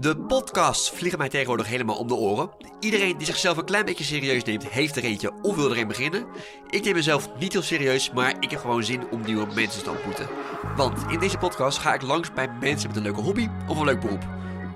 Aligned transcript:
De 0.00 0.16
podcasts 0.16 0.90
vliegen 0.90 1.18
mij 1.18 1.28
tegenwoordig 1.28 1.66
helemaal 1.66 1.96
om 1.96 2.08
de 2.08 2.14
oren. 2.14 2.50
Iedereen 2.80 3.16
die 3.16 3.26
zichzelf 3.26 3.56
een 3.56 3.64
klein 3.64 3.84
beetje 3.84 4.04
serieus 4.04 4.44
neemt, 4.44 4.68
heeft 4.68 4.96
er 4.96 5.04
eentje 5.04 5.32
of 5.42 5.56
wil 5.56 5.70
er 5.70 5.78
een 5.78 5.88
beginnen. 5.88 6.26
Ik 6.70 6.84
neem 6.84 6.94
mezelf 6.94 7.28
niet 7.38 7.52
heel 7.52 7.62
serieus, 7.62 8.10
maar 8.12 8.34
ik 8.40 8.50
heb 8.50 8.60
gewoon 8.60 8.84
zin 8.84 9.10
om 9.10 9.20
nieuwe 9.20 9.46
mensen 9.54 9.82
te 9.82 9.90
ontmoeten. 9.90 10.28
Want 10.76 11.10
in 11.10 11.18
deze 11.18 11.38
podcast 11.38 11.78
ga 11.78 11.94
ik 11.94 12.02
langs 12.02 12.32
bij 12.32 12.48
mensen 12.60 12.88
met 12.88 12.96
een 12.96 13.02
leuke 13.02 13.20
hobby 13.20 13.48
of 13.68 13.78
een 13.78 13.84
leuk 13.84 14.00
beroep. 14.00 14.26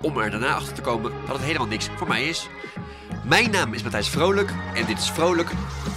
Om 0.00 0.18
er 0.18 0.30
daarna 0.30 0.54
achter 0.54 0.74
te 0.74 0.80
komen 0.80 1.12
dat 1.26 1.36
het 1.36 1.44
helemaal 1.44 1.66
niks 1.66 1.88
voor 1.96 2.08
mij 2.08 2.28
is. 2.28 2.48
Mijn 3.24 3.50
naam 3.50 3.74
is 3.74 3.82
Matthijs 3.82 4.08
Vrolijk 4.08 4.50
en 4.74 4.86
dit 4.86 4.98
is 4.98 5.10
Vrolijk 5.10 5.50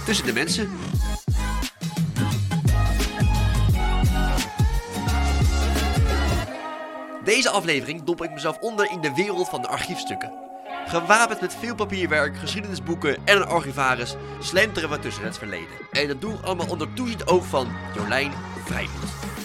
tussen 0.04 0.26
de 0.26 0.32
mensen. 0.32 0.70
Deze 7.26 7.50
aflevering 7.50 8.02
dompel 8.02 8.24
ik 8.24 8.30
mezelf 8.30 8.58
onder 8.58 8.90
in 8.90 9.00
de 9.00 9.14
wereld 9.14 9.48
van 9.48 9.62
de 9.62 9.68
archiefstukken. 9.68 10.32
Gewapend 10.86 11.40
met 11.40 11.54
veel 11.54 11.74
papierwerk, 11.74 12.36
geschiedenisboeken 12.36 13.16
en 13.24 13.36
een 13.36 13.46
archivaris 13.46 14.16
slenteren 14.40 14.90
we 14.90 14.98
tussen 14.98 15.24
het 15.24 15.38
verleden. 15.38 15.74
En 15.92 16.08
dat 16.08 16.20
doen 16.20 16.36
we 16.36 16.46
allemaal 16.46 16.68
onder 16.68 16.92
toezicht 16.92 17.28
oog 17.28 17.46
van 17.46 17.68
Jolijn 17.94 18.32
Vrijmoed. 18.64 19.35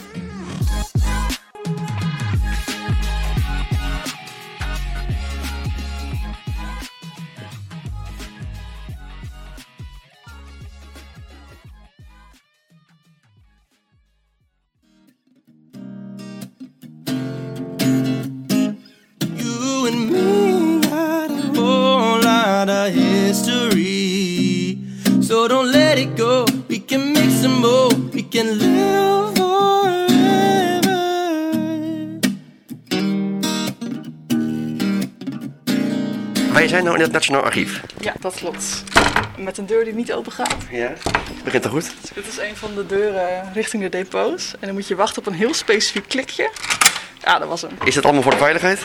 In 37.01 37.07
het 37.07 37.15
Nationaal 37.15 37.43
Archief. 37.43 37.81
Ja, 37.99 38.13
dat 38.19 38.35
klopt. 38.35 38.83
Met 39.37 39.57
een 39.57 39.65
deur 39.65 39.83
die 39.83 39.93
niet 39.93 40.13
open 40.13 40.31
gaat. 40.31 40.55
Ja, 40.71 40.93
begint 41.43 41.63
er 41.63 41.69
goed. 41.69 41.91
Dus 42.01 42.09
dit 42.13 42.27
is 42.27 42.37
een 42.37 42.55
van 42.55 42.75
de 42.75 42.85
deuren 42.85 43.53
richting 43.53 43.83
de 43.83 43.89
depots. 43.89 44.53
En 44.59 44.65
dan 44.67 44.73
moet 44.73 44.87
je 44.87 44.95
wachten 44.95 45.21
op 45.21 45.27
een 45.27 45.33
heel 45.33 45.53
specifiek 45.53 46.07
klikje. 46.07 46.51
Ja, 47.23 47.39
dat 47.39 47.47
was 47.47 47.61
hem. 47.61 47.71
Is 47.83 47.95
dat 47.95 48.03
allemaal 48.03 48.21
voor 48.21 48.31
de 48.31 48.37
veiligheid? 48.37 48.81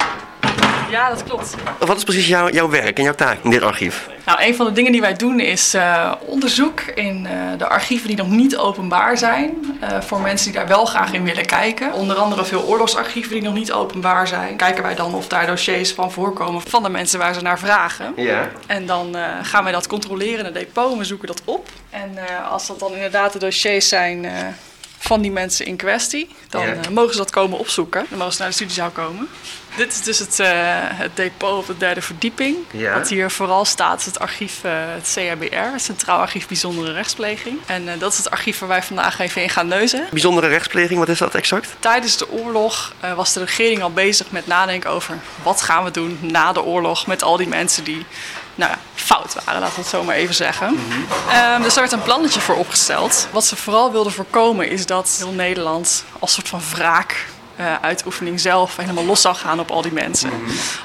Ja, 0.91 1.09
dat 1.09 1.25
klopt. 1.25 1.55
Wat 1.79 1.97
is 1.97 2.05
precies 2.05 2.27
jouw, 2.29 2.51
jouw 2.51 2.69
werk 2.69 2.98
en 2.98 3.05
jouw 3.05 3.15
taak 3.15 3.39
in 3.42 3.51
dit 3.51 3.62
archief? 3.62 4.09
Nou, 4.25 4.42
een 4.42 4.55
van 4.55 4.67
de 4.67 4.73
dingen 4.73 4.93
die 4.93 5.01
wij 5.01 5.15
doen 5.15 5.41
is 5.41 5.75
eh, 5.75 6.12
onderzoek 6.20 6.81
in 6.81 7.27
eh, 7.27 7.59
de 7.59 7.67
archieven 7.67 8.09
die 8.09 8.17
nog 8.17 8.28
niet 8.28 8.56
openbaar 8.56 9.19
zijn. 9.19 9.77
eh, 9.81 10.01
voor 10.01 10.20
mensen 10.20 10.47
die 10.47 10.56
daar 10.59 10.69
wel 10.69 10.84
graag 10.84 11.12
in 11.12 11.25
willen 11.25 11.47
kijken. 11.47 11.93
Onder 11.93 12.17
andere 12.17 12.45
veel 12.45 12.62
oorlogsarchieven 12.62 13.33
die 13.33 13.43
nog 13.43 13.55
niet 13.55 13.73
openbaar 13.73 14.27
zijn. 14.27 14.56
Kijken 14.56 14.83
wij 14.83 14.95
dan 14.95 15.15
of 15.15 15.28
daar 15.28 15.47
dossiers 15.47 15.93
van 15.93 16.12
voorkomen 16.12 16.61
van 16.61 16.83
de 16.83 16.89
mensen 16.89 17.19
waar 17.19 17.34
ze 17.34 17.43
naar 17.43 17.59
vragen. 17.59 18.12
Ja. 18.17 18.48
En 18.67 18.87
dan 18.87 19.17
gaan 19.43 19.62
wij 19.62 19.73
dat 19.73 19.87
controleren 19.87 20.39
in 20.39 20.45
het 20.45 20.55
depot 20.55 20.98
we 20.98 21.05
zoeken 21.05 21.27
dat 21.27 21.43
op. 21.45 21.69
En 21.91 22.19
als 22.50 22.67
dat 22.67 22.78
dan 22.78 22.93
inderdaad 22.93 23.33
de 23.33 23.39
dossiers 23.39 23.89
zijn 23.89 24.27
van 24.98 25.20
die 25.20 25.30
mensen 25.30 25.66
in 25.66 25.77
kwestie, 25.77 26.28
dan 26.48 26.66
Ja. 26.66 26.72
eh, 26.75 26.89
mogen 26.89 27.12
ze 27.12 27.19
dat 27.19 27.30
komen 27.30 27.58
opzoeken. 27.58 28.06
Dan 28.08 28.19
mogen 28.19 28.33
ze 28.33 28.39
naar 28.41 28.48
de 28.48 28.55
studiezaal 28.55 28.91
komen. 28.91 29.28
Dit 29.77 29.92
is 29.92 30.03
dus 30.03 30.19
het, 30.19 30.41
eh, 30.41 30.48
het 30.75 31.16
depot 31.16 31.58
op 31.58 31.66
de 31.66 31.77
derde 31.77 32.03
verdieping. 32.03 32.56
Ja. 32.70 32.98
Wat 32.98 33.08
hier 33.08 33.30
vooral 33.30 33.64
staat 33.64 34.00
is 34.00 34.06
het 34.06 34.19
archief, 34.19 34.58
eh, 34.64 34.72
het 34.75 35.12
CRBR, 35.14 35.72
het 35.72 35.83
Centraal 35.83 36.19
Archief 36.20 36.47
Bijzondere 36.48 36.92
Rechtspleging. 36.92 37.58
En 37.66 37.98
dat 37.98 38.12
is 38.12 38.19
het 38.19 38.30
archief 38.30 38.58
waar 38.58 38.69
wij 38.69 38.82
vandaag 38.82 39.19
even 39.19 39.43
in 39.43 39.48
gaan 39.50 39.69
neuzen. 39.69 40.06
Bijzondere 40.10 40.47
rechtspleging, 40.48 40.98
wat 40.98 41.09
is 41.09 41.19
dat 41.19 41.34
exact? 41.34 41.76
Tijdens 41.78 42.16
de 42.16 42.31
oorlog 42.31 42.92
was 43.16 43.32
de 43.32 43.41
regering 43.41 43.82
al 43.82 43.92
bezig 43.92 44.31
met 44.31 44.47
nadenken 44.47 44.91
over 44.91 45.19
wat 45.42 45.62
gaan 45.62 45.84
we 45.84 45.91
doen 45.91 46.19
na 46.21 46.53
de 46.53 46.62
oorlog 46.62 47.06
met 47.06 47.22
al 47.22 47.37
die 47.37 47.48
mensen 47.48 47.84
die 47.84 48.06
nou 48.56 48.71
ja, 48.71 48.78
fout 48.94 49.34
waren, 49.44 49.61
laten 49.61 49.75
we 49.75 49.81
het 49.81 49.91
zo 49.91 50.05
maar 50.05 50.15
even 50.15 50.34
zeggen. 50.34 50.78
Ehm, 51.31 51.62
dus 51.62 51.75
daar 51.75 51.83
werd 51.83 51.93
een 51.93 52.03
plannetje 52.03 52.41
voor 52.41 52.56
opgesteld. 52.56 53.28
Wat 53.31 53.44
ze 53.44 53.56
vooral 53.56 53.93
wilden 53.93 54.12
voorkomen 54.12 54.69
is 54.69 54.87
dat 54.87 55.17
heel 55.19 55.33
Nederland 55.33 56.05
als 56.19 56.33
soort 56.33 56.49
van 56.49 56.61
wraak 56.71 57.27
eh, 57.56 57.75
uitoefening 57.81 58.41
zelf 58.41 58.77
helemaal 58.77 59.05
los 59.05 59.21
zou 59.21 59.34
gaan 59.34 59.61
op 59.61 59.71
al 59.71 59.83
die 59.83 59.93
mensen. 59.93 60.31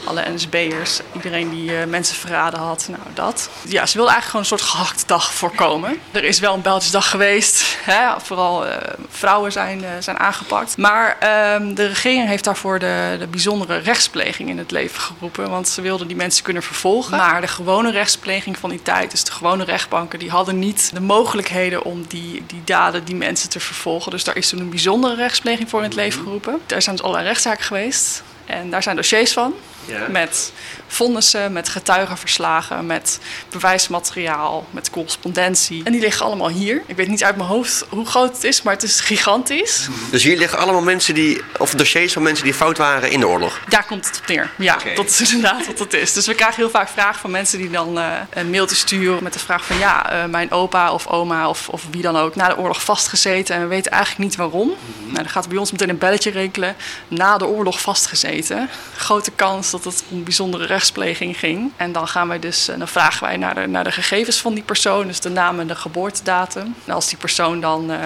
Alle 0.06 0.30
NSB'ers, 0.30 1.00
iedereen 1.16 1.50
die 1.50 1.78
eh, 1.78 1.88
mensen 1.88 2.16
verraden 2.16 2.60
had, 2.60 2.88
nou 2.90 3.02
dat. 3.14 3.50
Ja, 3.68 3.86
ze 3.86 3.98
wilden 3.98 4.14
eigenlijk 4.14 4.24
gewoon 4.24 4.42
een 4.42 4.46
soort 4.46 4.62
gehaktdag 4.62 5.06
dag 5.06 5.34
voorkomen. 5.34 6.00
Er 6.12 6.24
is 6.24 6.40
wel 6.40 6.54
een 6.54 6.62
Bijltjesdag 6.62 7.10
geweest, 7.10 7.78
hè? 7.84 8.20
vooral 8.22 8.66
eh, 8.66 8.94
vrouwen 9.10 9.52
zijn, 9.52 9.84
zijn 10.00 10.20
aangepakt. 10.20 10.78
Maar 10.78 11.18
ehm, 11.20 11.74
de 11.74 11.88
regering 11.88 12.28
heeft 12.28 12.44
daarvoor 12.44 12.80
de, 12.80 13.16
de 13.20 13.28
bijzondere 13.28 13.78
rechtspleging 13.78 14.50
in 14.50 14.58
het 14.58 14.72
leven 14.72 15.02
geroepen. 15.02 15.50
Want 15.50 15.68
ze 15.68 15.82
wilden 15.82 16.08
die 16.08 16.16
mensen 16.16 16.44
kunnen 16.44 16.64
vervolgen. 16.64 17.18
Maar 17.18 17.42
de 17.42 17.48
gewone 17.48 17.92
rechtspleging 17.92 18.58
van 18.58 18.70
die 18.70 18.82
tijd, 18.82 19.12
dus 19.12 19.24
de 19.24 19.32
gewone 19.32 19.64
rechtbanken, 19.64 20.20
die 20.20 20.30
hadden 20.30 20.60
niet 20.60 20.92
de 20.94 21.02
mogelijkheden 21.02 21.84
om 21.84 22.06
die, 22.08 22.44
die 22.48 22.62
daden, 22.66 23.06
die 23.06 23.16
mensen 23.16 23.50
te 23.50 23.60
vervolgen. 23.60 24.12
Dus 24.12 24.24
daar 24.24 24.38
is 24.38 24.50
toen 24.50 24.60
een 24.60 24.70
bijzondere 24.70 25.16
rechtspleging 25.16 25.70
voor 25.70 25.80
in 25.80 25.86
het 25.86 25.96
leven 25.96 26.24
geroepen. 26.24 26.61
Daar 26.66 26.82
zijn 26.82 26.96
dus 26.96 27.06
allerlei 27.06 27.28
rechtszaken 27.28 27.64
geweest. 27.64 28.24
En 28.46 28.70
daar 28.70 28.84
zijn 28.84 28.96
dossiers 28.96 29.34
van. 29.34 29.54
Ja. 29.86 30.08
Met 30.08 30.52
vonnissen, 30.92 31.54
met 31.54 31.70
getuigenverslagen, 31.70 32.86
met 32.86 33.20
bewijsmateriaal, 33.50 34.66
met 34.72 34.90
correspondentie. 34.90 35.84
En 35.84 35.92
die 35.92 36.02
liggen 36.02 36.26
allemaal 36.26 36.50
hier. 36.50 36.82
Ik 36.86 36.96
weet 36.96 37.08
niet 37.08 37.24
uit 37.24 37.36
mijn 37.36 37.50
hoofd 37.50 37.86
hoe 37.90 38.06
groot 38.06 38.34
het 38.34 38.44
is, 38.44 38.62
maar 38.62 38.74
het 38.74 38.84
is 38.84 39.00
gigantisch. 39.00 39.88
Dus 40.12 40.24
hier 40.24 40.38
liggen 40.38 40.60
allemaal 40.60 40.82
mensen 40.82 41.14
die, 41.14 41.42
of 41.58 41.74
dossiers 41.74 42.14
van 42.14 42.22
mensen 42.24 42.44
die 42.44 42.54
fout 42.54 42.78
waren 42.78 43.12
in 43.12 43.20
de 43.20 43.28
oorlog. 43.28 43.60
Daar 43.70 43.86
komt 43.86 44.08
het 44.08 44.18
op 44.18 44.28
neer. 44.28 44.52
Ja, 44.58 44.78
dat 44.96 45.10
is 45.10 45.34
inderdaad 45.34 45.66
wat 45.66 45.80
het 45.80 45.94
is. 45.94 46.14
Dus 46.14 46.28
we 46.28 46.36
krijgen 46.36 46.58
heel 46.58 46.70
vaak 46.70 46.90
vragen 46.90 47.20
van 47.20 47.32
mensen 47.32 47.58
die 47.58 47.70
dan 47.70 48.00
eh, 48.00 48.12
een 48.30 48.50
mailtje 48.50 48.76
sturen 48.76 49.24
met 49.24 49.34
de 49.34 49.40
vraag 49.40 49.66
van 49.66 49.78
ja, 49.78 50.12
eh, 50.12 50.26
mijn 50.26 50.52
opa 50.52 50.94
of 50.94 51.08
oma 51.08 51.50
of, 51.50 51.70
of 51.70 51.84
wie 51.92 52.02
dan 52.02 52.18
ook 52.18 52.36
na 52.36 52.48
de 52.48 52.58
oorlog 52.58 52.84
vastgezeten 52.84 53.56
en 53.56 53.62
we 53.62 53.68
weten 53.68 53.92
eigenlijk 53.92 54.24
niet 54.24 54.36
waarom. 54.36 54.74
Nou, 55.04 55.14
dan 55.14 55.30
gaat 55.30 55.50
bij 55.50 55.58
ons 55.58 55.72
meteen 55.72 55.90
een 55.90 55.98
belletje 55.98 56.32
rinkelen. 56.32 56.76
Na 57.08 57.38
de 57.38 57.46
oorlog 57.46 57.82
vastgezeten. 57.82 58.70
Grote 58.96 59.32
kans 59.32 59.72
dat 59.72 59.84
het 59.84 60.04
om 60.10 60.24
bijzondere 60.24 60.66
rechtspleging 60.82 61.40
ging. 61.40 61.72
En 61.78 61.92
dan 61.92 62.08
gaan 62.08 62.28
wij 62.28 62.40
dus, 62.40 62.68
eh, 62.68 62.78
dan 62.78 62.88
vragen 62.88 63.24
wij 63.24 63.38
naar 63.38 63.56
de, 63.56 63.68
naar 63.68 63.84
de 63.84 63.92
gegevens 63.92 64.42
van 64.42 64.54
die 64.54 64.64
persoon, 64.64 65.08
dus 65.08 65.20
de 65.20 65.30
naam 65.30 65.60
en 65.60 65.68
de 65.68 65.76
geboortedatum. 65.76 66.76
En 66.86 66.94
als 66.94 67.10
die 67.10 67.18
persoon 67.18 67.60
dan 67.60 67.92
eh, 67.92 68.00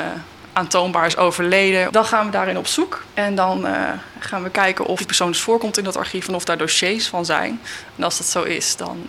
aantoonbaar 0.53 1.05
is 1.05 1.17
overleden, 1.17 1.91
dan 1.91 2.05
gaan 2.05 2.25
we 2.25 2.31
daarin 2.31 2.57
op 2.57 2.67
zoek. 2.67 3.03
En 3.13 3.35
dan 3.35 3.67
eh, 3.67 3.89
gaan 4.19 4.43
we 4.43 4.49
kijken 4.49 4.85
of 4.85 4.97
die 4.97 5.05
persoon 5.05 5.31
dus 5.31 5.41
voorkomt 5.41 5.77
in 5.77 5.83
dat 5.83 5.97
archief 5.97 6.27
en 6.27 6.35
of 6.35 6.43
daar 6.43 6.57
dossiers 6.57 7.07
van 7.07 7.25
zijn. 7.25 7.61
En 7.95 8.03
als 8.03 8.17
dat 8.17 8.27
zo 8.27 8.43
is, 8.43 8.75
dan 8.75 9.07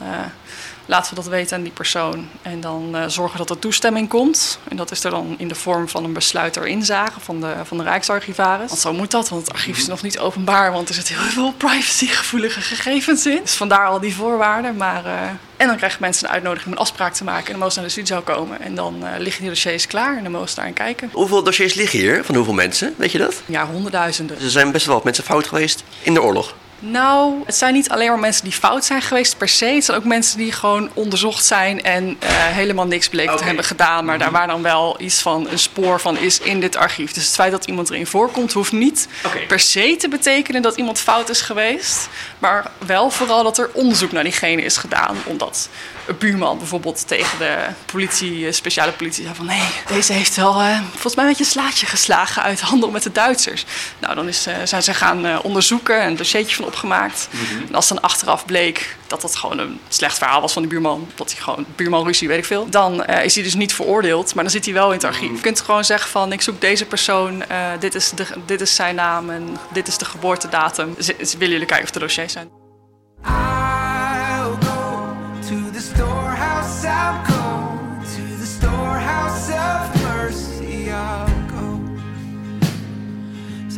laten 0.86 1.14
we 1.14 1.20
dat 1.20 1.30
weten 1.30 1.56
aan 1.56 1.62
die 1.62 1.72
persoon. 1.72 2.28
En 2.42 2.60
dan 2.60 2.96
eh, 2.96 3.04
zorgen 3.06 3.38
dat 3.38 3.50
er 3.50 3.58
toestemming 3.58 4.08
komt. 4.08 4.58
En 4.68 4.76
dat 4.76 4.90
is 4.90 5.04
er 5.04 5.10
dan 5.10 5.34
in 5.38 5.48
de 5.48 5.54
vorm 5.54 5.88
van 5.88 6.04
een 6.04 6.12
besluit 6.12 6.52
ter 6.52 6.66
inzage 6.66 7.20
van 7.20 7.40
de, 7.40 7.54
van 7.64 7.76
de 7.76 7.82
Rijksarchivaris. 7.82 8.68
Want 8.68 8.80
zo 8.80 8.92
moet 8.92 9.10
dat, 9.10 9.28
want 9.28 9.46
het 9.46 9.52
archief 9.52 9.76
is 9.76 9.86
nog 9.86 10.02
niet 10.02 10.18
openbaar, 10.18 10.72
want 10.72 10.88
er 10.88 10.94
zitten 10.94 11.14
heel 11.18 11.30
veel 11.30 11.52
privacygevoelige 11.52 12.60
gegevens 12.60 13.26
in. 13.26 13.40
Dus 13.42 13.54
vandaar 13.54 13.86
al 13.86 14.00
die 14.00 14.14
voorwaarden. 14.14 14.76
Maar, 14.76 15.04
eh, 15.04 15.12
en 15.56 15.66
dan 15.66 15.76
krijgen 15.76 16.00
mensen 16.00 16.26
een 16.26 16.32
uitnodiging 16.32 16.66
om 16.66 16.72
een 16.72 16.78
afspraak 16.78 17.12
te 17.12 17.24
maken. 17.24 17.44
En 17.44 17.50
dan 17.50 17.58
mogen 17.58 17.72
ze 17.72 17.78
naar 17.78 17.88
de 17.88 17.94
studiezaal 17.94 18.22
komen. 18.22 18.60
En 18.60 18.74
dan 18.74 19.06
eh, 19.06 19.18
liggen 19.18 19.40
die 19.40 19.50
dossiers 19.50 19.86
klaar 19.86 20.16
en 20.16 20.22
dan 20.22 20.32
mogen 20.32 20.48
ze 20.48 20.54
daarin 20.54 20.74
kijken. 20.74 21.10
Hoeveel 21.12 21.42
dossiers 21.42 21.74
liggen 21.74 21.98
hier? 21.98 22.24
Van 22.24 22.34
hoeveel 22.34 22.54
mensen? 22.54 22.94
Weet 22.96 23.12
je 23.12 23.18
dat? 23.18 23.42
Ja, 23.46 23.66
honderdduizenden. 23.66 24.36
Dus 24.36 24.44
er 24.44 24.50
zijn 24.50 24.72
best 24.72 24.86
wel 24.86 24.94
wat 24.94 25.04
mensen 25.04 25.24
fout 25.24 25.46
geweest 25.46 25.84
in 26.02 26.14
de 26.14 26.22
oorlog. 26.22 26.54
Nou, 26.78 27.42
het 27.46 27.56
zijn 27.56 27.74
niet 27.74 27.88
alleen 27.88 28.08
maar 28.08 28.18
mensen 28.18 28.44
die 28.44 28.52
fout 28.52 28.84
zijn 28.84 29.02
geweest 29.02 29.38
per 29.38 29.48
se. 29.48 29.66
Het 29.66 29.84
zijn 29.84 29.96
ook 29.96 30.04
mensen 30.04 30.38
die 30.38 30.52
gewoon 30.52 30.90
onderzocht 30.94 31.44
zijn 31.44 31.82
en 31.82 32.16
eh, 32.18 32.28
helemaal 32.30 32.86
niks 32.86 33.08
bleken 33.08 33.30
Oké. 33.30 33.40
te 33.40 33.46
hebben 33.46 33.64
gedaan. 33.64 34.04
Maar 34.04 34.18
daar 34.18 34.30
waar 34.30 34.46
dan 34.46 34.62
wel 34.62 34.96
iets 35.00 35.20
van 35.22 35.48
een 35.50 35.58
spoor 35.58 36.00
van 36.00 36.18
is 36.18 36.38
in 36.38 36.60
dit 36.60 36.76
archief. 36.76 37.12
Dus 37.12 37.24
het 37.24 37.34
feit 37.34 37.52
dat 37.52 37.64
iemand 37.64 37.90
erin 37.90 38.06
voorkomt, 38.06 38.52
hoeft 38.52 38.72
niet 38.72 39.08
per 39.48 39.60
se 39.60 39.96
te 39.98 40.08
betekenen 40.08 40.62
dat 40.62 40.76
iemand 40.76 40.98
fout 40.98 41.28
is 41.28 41.40
geweest. 41.40 42.08
Maar 42.38 42.70
wel 42.86 43.10
vooral 43.10 43.42
dat 43.42 43.58
er 43.58 43.70
onderzoek 43.72 44.12
naar 44.12 44.22
diegene 44.22 44.62
is 44.62 44.76
gedaan. 44.76 45.16
Omdat 45.24 45.68
een 46.06 46.18
buurman 46.18 46.58
bijvoorbeeld 46.58 47.08
tegen 47.08 47.38
de 47.38 47.56
politie, 47.86 48.46
eh, 48.46 48.52
speciale 48.52 48.92
politie, 48.92 49.22
zei 49.22 49.34
van... 49.34 49.46
nee, 49.46 49.62
deze 49.88 50.12
heeft 50.12 50.36
wel 50.36 50.60
eh, 50.60 50.78
volgens 50.90 51.14
mij 51.14 51.24
een 51.24 51.30
beetje 51.30 51.44
een 51.44 51.50
slaatje 51.50 51.86
geslagen 51.86 52.42
uit 52.42 52.60
handel 52.60 52.90
met 52.90 53.02
de 53.02 53.12
Duitsers. 53.12 53.64
Nou, 53.98 54.14
dan 54.14 54.28
is, 54.28 54.46
eh, 54.46 54.54
zijn 54.64 54.82
ze 54.82 54.94
gaan 54.94 55.26
eh, 55.26 55.38
onderzoeken 55.42 56.00
en 56.00 56.06
een 56.08 56.16
dossiertje 56.16 56.56
van 56.56 56.64
opgemaakt. 56.64 57.28
En 57.68 57.74
als 57.74 57.88
dan 57.88 58.00
achteraf 58.02 58.44
bleek 58.46 58.96
dat 59.06 59.20
dat 59.20 59.36
gewoon 59.36 59.58
een 59.58 59.80
slecht 59.88 60.18
verhaal 60.18 60.40
was 60.40 60.52
van 60.52 60.62
de 60.62 60.68
buurman... 60.68 61.08
dat 61.14 61.32
hij 61.32 61.40
gewoon 61.42 61.66
buurman 61.76 62.04
ruzie, 62.06 62.28
weet 62.28 62.38
ik 62.38 62.44
veel... 62.44 62.66
dan 62.70 63.04
eh, 63.04 63.24
is 63.24 63.34
hij 63.34 63.44
dus 63.44 63.54
niet 63.54 63.74
veroordeeld, 63.74 64.34
maar 64.34 64.44
dan 64.44 64.52
zit 64.52 64.64
hij 64.64 64.74
wel 64.74 64.86
in 64.86 64.92
het 64.96 65.04
archief. 65.04 65.30
Je 65.30 65.40
kunt 65.40 65.60
gewoon 65.60 65.84
zeggen 65.84 66.10
van, 66.10 66.32
ik 66.32 66.40
zoek 66.42 66.60
deze 66.60 66.84
persoon, 66.84 67.44
eh, 67.48 67.58
dit, 67.80 67.94
is 67.94 68.10
de, 68.10 68.26
dit 68.46 68.60
is 68.60 68.74
zijn 68.74 68.94
naam 68.94 69.30
en 69.30 69.56
dit 69.72 69.88
is 69.88 69.98
de 69.98 70.04
geboortedatum. 70.04 70.94
Z- 70.98 71.10
z- 71.20 71.32
willen 71.34 71.50
jullie 71.52 71.66
kijken 71.66 71.88
of 71.88 71.94
er 71.94 72.00
dossiers 72.00 72.32
zijn? 72.32 72.48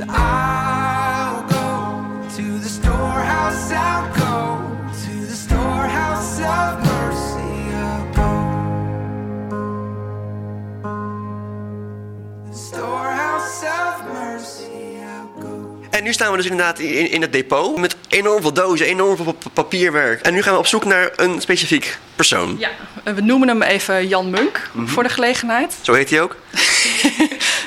I'll 0.00 1.42
go 1.48 2.00
to 2.36 2.58
the 2.62 2.68
storehouse. 2.68 3.70
I'll 3.72 4.08
go 4.14 4.60
to 5.04 5.26
the 5.26 5.34
storehouse 5.34 6.38
of 6.40 6.78
mercy. 6.84 7.72
I'll 7.74 8.12
go. 8.14 8.30
The 12.50 12.56
storehouse 12.56 13.62
of 13.64 14.12
mercy. 14.12 14.98
I'll 15.02 15.42
go. 15.42 15.78
En 15.90 16.02
nu 16.04 16.12
staan 16.12 16.30
we 16.30 16.36
dus 16.36 16.46
inderdaad 16.46 16.78
in, 16.78 17.10
in 17.10 17.20
het 17.22 17.32
depot 17.32 17.78
met 17.78 17.96
enorm 18.08 18.40
veel 18.42 18.52
dozen, 18.52 18.86
enorm 18.86 19.16
veel 19.16 19.32
pa- 19.32 19.48
papierwerk. 19.52 20.20
En 20.20 20.32
nu 20.32 20.42
gaan 20.42 20.52
we 20.52 20.58
op 20.58 20.66
zoek 20.66 20.84
naar 20.84 21.10
een 21.16 21.40
specifiek 21.40 21.98
persoon. 22.16 22.56
Ja, 22.58 22.70
we 23.14 23.20
noemen 23.20 23.48
hem 23.48 23.62
even 23.62 24.08
Jan 24.08 24.30
Munk 24.30 24.70
Mhm. 24.72 24.86
voor 24.86 25.02
de 25.02 25.08
gelegenheid. 25.08 25.74
Zo 25.82 25.92
heet 25.92 26.10
hij 26.10 26.20
ook? 26.22 26.36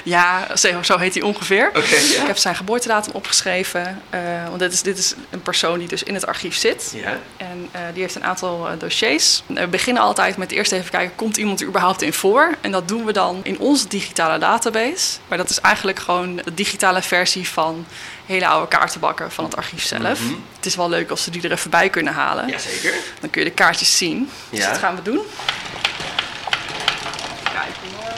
Ja, 0.04 0.48
zo, 0.82 0.98
heet 0.98 1.14
hij 1.14 1.24
ongeveer. 1.24 1.72
Ik 1.76 2.24
heb 2.28 2.38
zijn 2.38 2.56
geboortedatum 2.56 3.14
opgeschreven. 3.14 4.02
eh, 4.10 4.20
want 4.48 4.60
dit 4.60 4.74
is, 4.74 4.82
dit 4.82 4.98
is 4.98 5.14
een 5.30 5.42
persoon 5.42 5.80
die 5.80 5.88
dus 5.88 6.04
in 6.04 6.14
het 6.14 6.26
archief 6.28 6.56
zit. 6.56 6.92
Ja. 6.96 7.18
En 7.38 7.70
eh, 7.72 7.82
die 7.94 8.02
heeft 8.02 8.16
een 8.16 8.24
aantal 8.24 8.68
eh, 8.68 8.74
dossiers. 8.80 9.44
We 9.48 9.68
beginnen 9.68 10.04
altijd 10.04 10.38
met 10.38 10.52
eerst 10.52 10.72
even 10.72 10.92
kijken, 10.92 11.16
komt 11.16 11.38
iemand 11.38 11.62
er 11.62 11.68
überhaupt 11.68 12.02
in 12.02 12.14
voor? 12.14 12.56
En 12.62 12.72
dat 12.72 12.88
doen 12.88 13.06
we 13.06 13.14
dan 13.14 13.40
in 13.44 13.60
onze 13.60 13.88
digitale 13.88 14.38
database. 14.40 15.18
Maar 15.28 15.38
dat 15.38 15.50
is 15.50 15.60
eigenlijk 15.60 16.00
gewoon 16.00 16.36
de 16.36 16.54
digitale 16.54 17.02
versie 17.02 17.48
van 17.48 17.86
hele 18.26 18.48
oude 18.48 18.68
kaartenbakken 18.68 19.32
van 19.32 19.44
het 19.44 19.56
archief 19.56 19.84
zelf. 19.86 20.20
Het 20.56 20.66
is 20.66 20.76
wel 20.76 20.90
leuk 20.90 21.10
als 21.10 21.24
ze 21.24 21.32
die 21.32 21.42
er 21.42 21.52
even 21.52 21.70
bij 21.70 21.90
kunnen 21.90 22.14
halen. 22.14 22.48
Jazeker. 22.48 22.94
Dan 23.20 23.30
kun 23.30 23.44
je 23.44 23.48
de 23.50 23.54
kaartjes 23.56 23.98
zien. 23.98 24.30
Dus 24.50 24.60
Ja. 24.60 24.70
dat 24.70 24.78
gaan 24.78 24.96
we 24.96 25.02
doen. 25.02 25.20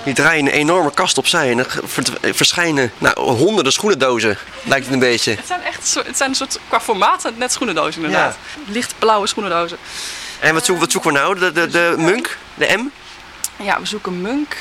Die 0.03 0.13
draaien 0.13 0.45
een 0.45 0.51
enorme 0.51 0.94
kast 0.94 1.17
opzij 1.17 1.51
en 1.51 1.57
er 1.57 2.35
verschijnen 2.35 2.91
nou, 2.97 3.19
honderden 3.19 3.73
schoenendozen, 3.73 4.38
lijkt 4.63 4.85
het 4.85 4.94
een 4.94 5.00
beetje. 5.00 5.31
Het 5.31 5.47
zijn 5.47 5.61
echt 5.61 5.94
het 6.05 6.17
zijn 6.17 6.29
een 6.29 6.35
soort, 6.35 6.59
qua 6.67 6.81
formaat 6.81 7.31
net 7.38 7.51
schoenendozen 7.51 8.03
inderdaad. 8.03 8.38
Licht 8.67 8.94
blauwe 9.00 9.27
schoenendozen. 9.27 9.77
En 10.39 10.53
wat 10.53 10.65
zoeken, 10.65 10.83
wat 10.83 10.91
zoeken 10.91 11.13
we 11.13 11.19
nou? 11.19 11.39
De, 11.39 11.51
de, 11.51 11.67
de 11.67 11.95
Munk? 11.97 12.38
De 12.53 12.65
M? 12.77 12.89
Ja, 13.63 13.79
we 13.79 13.85
zoeken 13.85 14.21
Munk. 14.21 14.57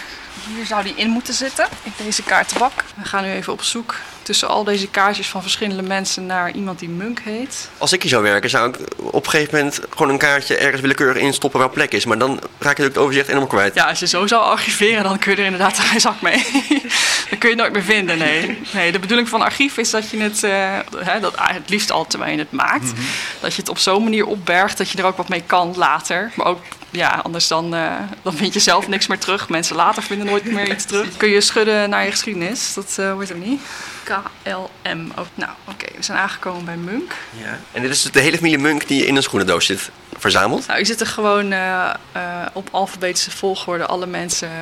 Hier 0.55 0.67
zou 0.67 0.83
die 0.83 0.95
in 0.95 1.09
moeten 1.09 1.35
zitten, 1.35 1.69
in 1.83 1.93
deze 1.97 2.23
kaartenbak. 2.23 2.73
We 2.97 3.05
gaan 3.05 3.25
nu 3.25 3.31
even 3.31 3.53
op 3.53 3.63
zoek 3.63 3.95
tussen 4.23 4.49
al 4.49 4.65
deze 4.65 4.89
kaartjes 4.89 5.29
van 5.29 5.43
verschillende 5.43 5.83
mensen 5.83 6.27
naar 6.27 6.51
iemand 6.51 6.79
die 6.79 6.89
Munk 6.89 7.21
heet. 7.25 7.69
Als 7.79 7.93
ik 7.93 8.03
hier 8.03 8.11
zou 8.11 8.23
werken, 8.23 8.51
zou 8.51 8.69
ik 8.69 8.77
op 8.97 9.25
een 9.25 9.31
gegeven 9.31 9.57
moment 9.59 9.81
gewoon 9.91 10.09
een 10.09 10.19
kaartje 10.19 10.57
ergens 10.57 10.81
willekeurig 10.81 11.23
instoppen 11.23 11.61
waar 11.61 11.71
plek 11.71 11.93
is. 11.93 12.05
Maar 12.05 12.19
dan 12.19 12.41
raak 12.59 12.77
je 12.77 12.83
het 12.83 12.99
overzicht 12.99 13.29
enorm 13.29 13.47
kwijt. 13.47 13.75
Ja, 13.75 13.89
als 13.89 13.99
je 13.99 14.07
zo 14.07 14.27
zou 14.27 14.43
archiveren, 14.43 15.03
dan 15.03 15.19
kun 15.19 15.31
je 15.33 15.39
er 15.39 15.45
inderdaad 15.45 15.79
geen 15.79 16.01
zak 16.01 16.21
mee. 16.21 16.47
dan 17.31 17.39
kun 17.39 17.49
je 17.49 17.49
het 17.49 17.57
nooit 17.57 17.73
meer 17.73 17.83
vinden, 17.83 18.19
nee. 18.19 18.59
nee 18.73 18.93
de 18.93 18.99
bedoeling 18.99 19.29
van 19.29 19.43
archief 19.43 19.77
is 19.77 19.91
dat 19.91 20.11
je 20.11 20.21
het, 20.21 20.45
eh, 20.45 20.79
hè, 20.97 21.21
dat, 21.21 21.35
het 21.37 21.69
liefst 21.69 21.91
al 21.91 22.07
terwijl 22.07 22.33
je 22.33 22.39
het 22.39 22.53
maakt, 22.53 22.93
dat 23.41 23.55
je 23.55 23.61
het 23.61 23.71
op 23.71 23.79
zo'n 23.79 24.03
manier 24.03 24.27
opbergt 24.27 24.79
dat 24.79 24.91
je 24.91 24.99
er 24.99 25.05
ook 25.05 25.17
wat 25.17 25.29
mee 25.29 25.43
kan 25.47 25.75
later. 25.77 26.33
Maar 26.35 26.47
ook, 26.47 26.61
ja, 26.91 27.21
anders 27.23 27.49
dan, 27.49 27.75
eh, 27.75 27.93
dan 28.23 28.35
vind 28.35 28.55
je 28.55 28.61
zelf 28.61 28.89
niks 28.89 29.07
meer 29.07 29.19
terug. 29.19 29.49
Mensen 29.49 29.77
later 29.77 30.03
vinden 30.03 30.27
nooit 30.27 30.45
meer 30.45 30.71
iets 30.71 30.85
terug. 30.85 31.17
Kun 31.17 31.29
je 31.29 31.41
schudden 31.41 31.91
naar 31.91 32.05
je 32.05 32.11
geschiedenis, 32.11 32.75
dat 32.75 32.97
eh 32.99 33.13
wordt 33.13 33.29
hem 33.29 33.39
niet. 33.39 33.61
KLM. 34.03 35.13
Oh, 35.19 35.27
nou, 35.35 35.51
oké, 35.69 35.87
we 35.97 36.03
zijn 36.03 36.19
aangekomen 36.19 36.65
bij 36.65 36.77
Munk. 36.77 37.15
Ja. 37.43 37.59
En 37.73 37.83
dit 37.83 37.91
is 37.91 38.03
de 38.03 38.21
hele 38.21 38.37
familie 38.37 38.59
Munk 38.59 38.89
die 38.89 39.07
in 39.07 39.17
een 39.17 39.23
schoenendoos 39.23 39.67
zit 39.67 39.91
verzameld. 40.19 40.67
Nou, 40.67 40.79
je 40.79 40.85
zit 40.85 41.01
er 41.01 41.07
gewoon 41.07 41.53
eh, 41.53 41.95
eh, 42.13 42.47
op 42.53 42.69
alfabetische 42.71 43.31
volgorde 43.31 43.87
alle 43.87 44.07
mensen, 44.07 44.49
eh, 44.49 44.55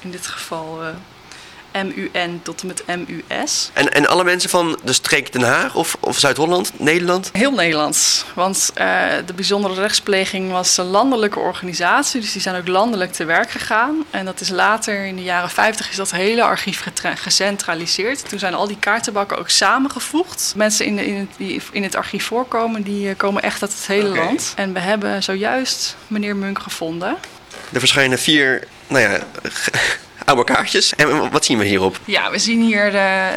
in 0.00 0.10
dit 0.10 0.26
geval 0.26 0.80
MUN 1.82 2.40
tot 2.42 2.60
en 2.60 2.66
met 2.66 2.84
MUS. 2.86 3.70
En, 3.72 3.92
en 3.92 4.06
alle 4.06 4.24
mensen 4.24 4.50
van 4.50 4.78
de 4.84 4.92
streek 4.92 5.32
Den 5.32 5.42
Haag 5.42 5.74
of, 5.74 5.96
of 6.00 6.18
Zuid-Holland, 6.18 6.72
Nederland? 6.78 7.30
Heel 7.32 7.52
Nederlands, 7.52 8.24
want 8.34 8.70
eh, 8.74 9.06
de 9.26 9.34
bijzondere 9.34 9.74
rechtspleging 9.74 10.50
was 10.50 10.76
een 10.76 10.84
landelijke 10.84 11.38
organisatie, 11.38 12.20
dus 12.20 12.32
die 12.32 12.42
zijn 12.42 12.56
ook 12.56 12.68
landelijk 12.68 13.12
te 13.12 13.24
werk 13.24 13.50
gegaan. 13.50 14.04
En 14.10 14.24
dat 14.24 14.40
is 14.40 14.48
later, 14.48 15.04
in 15.04 15.16
de 15.16 15.22
jaren 15.22 15.50
50, 15.50 15.90
is 15.90 15.96
dat 15.96 16.10
hele 16.10 16.42
archief 16.42 16.84
gecentraliseerd. 17.14 18.28
Toen 18.28 18.38
zijn 18.38 18.54
al 18.54 18.66
die 18.66 18.78
kaartenbakken 18.78 19.38
ook 19.38 19.48
samengevoegd. 19.48 20.52
Mensen 20.56 20.86
in, 20.86 20.96
de, 20.96 21.06
in, 21.06 21.14
het, 21.14 21.28
die 21.36 21.62
in 21.72 21.82
het 21.82 21.94
archief 21.94 22.24
voorkomen, 22.24 22.82
die 22.82 23.08
eh, 23.08 23.16
komen 23.16 23.42
echt 23.42 23.62
uit 23.62 23.72
het 23.72 23.86
hele 23.86 24.08
land. 24.08 24.52
En 24.56 24.72
we 24.72 24.80
hebben 24.80 25.22
zojuist 25.22 25.96
meneer 26.06 26.36
Munk 26.36 26.58
gevonden. 26.58 27.16
Er 27.72 27.80
verschijnen 27.80 28.18
vier, 28.18 28.66
nou 28.94 29.12
ja, 29.12 29.20
oude 30.24 30.44
kaartjes. 30.44 30.94
En 30.94 31.30
wat 31.30 31.44
zien 31.44 31.58
we 31.58 31.64
hierop? 31.64 31.98
Ja, 32.04 32.30
we 32.30 32.38
zien 32.38 32.62
hier 32.62 32.90
de, 32.90 33.30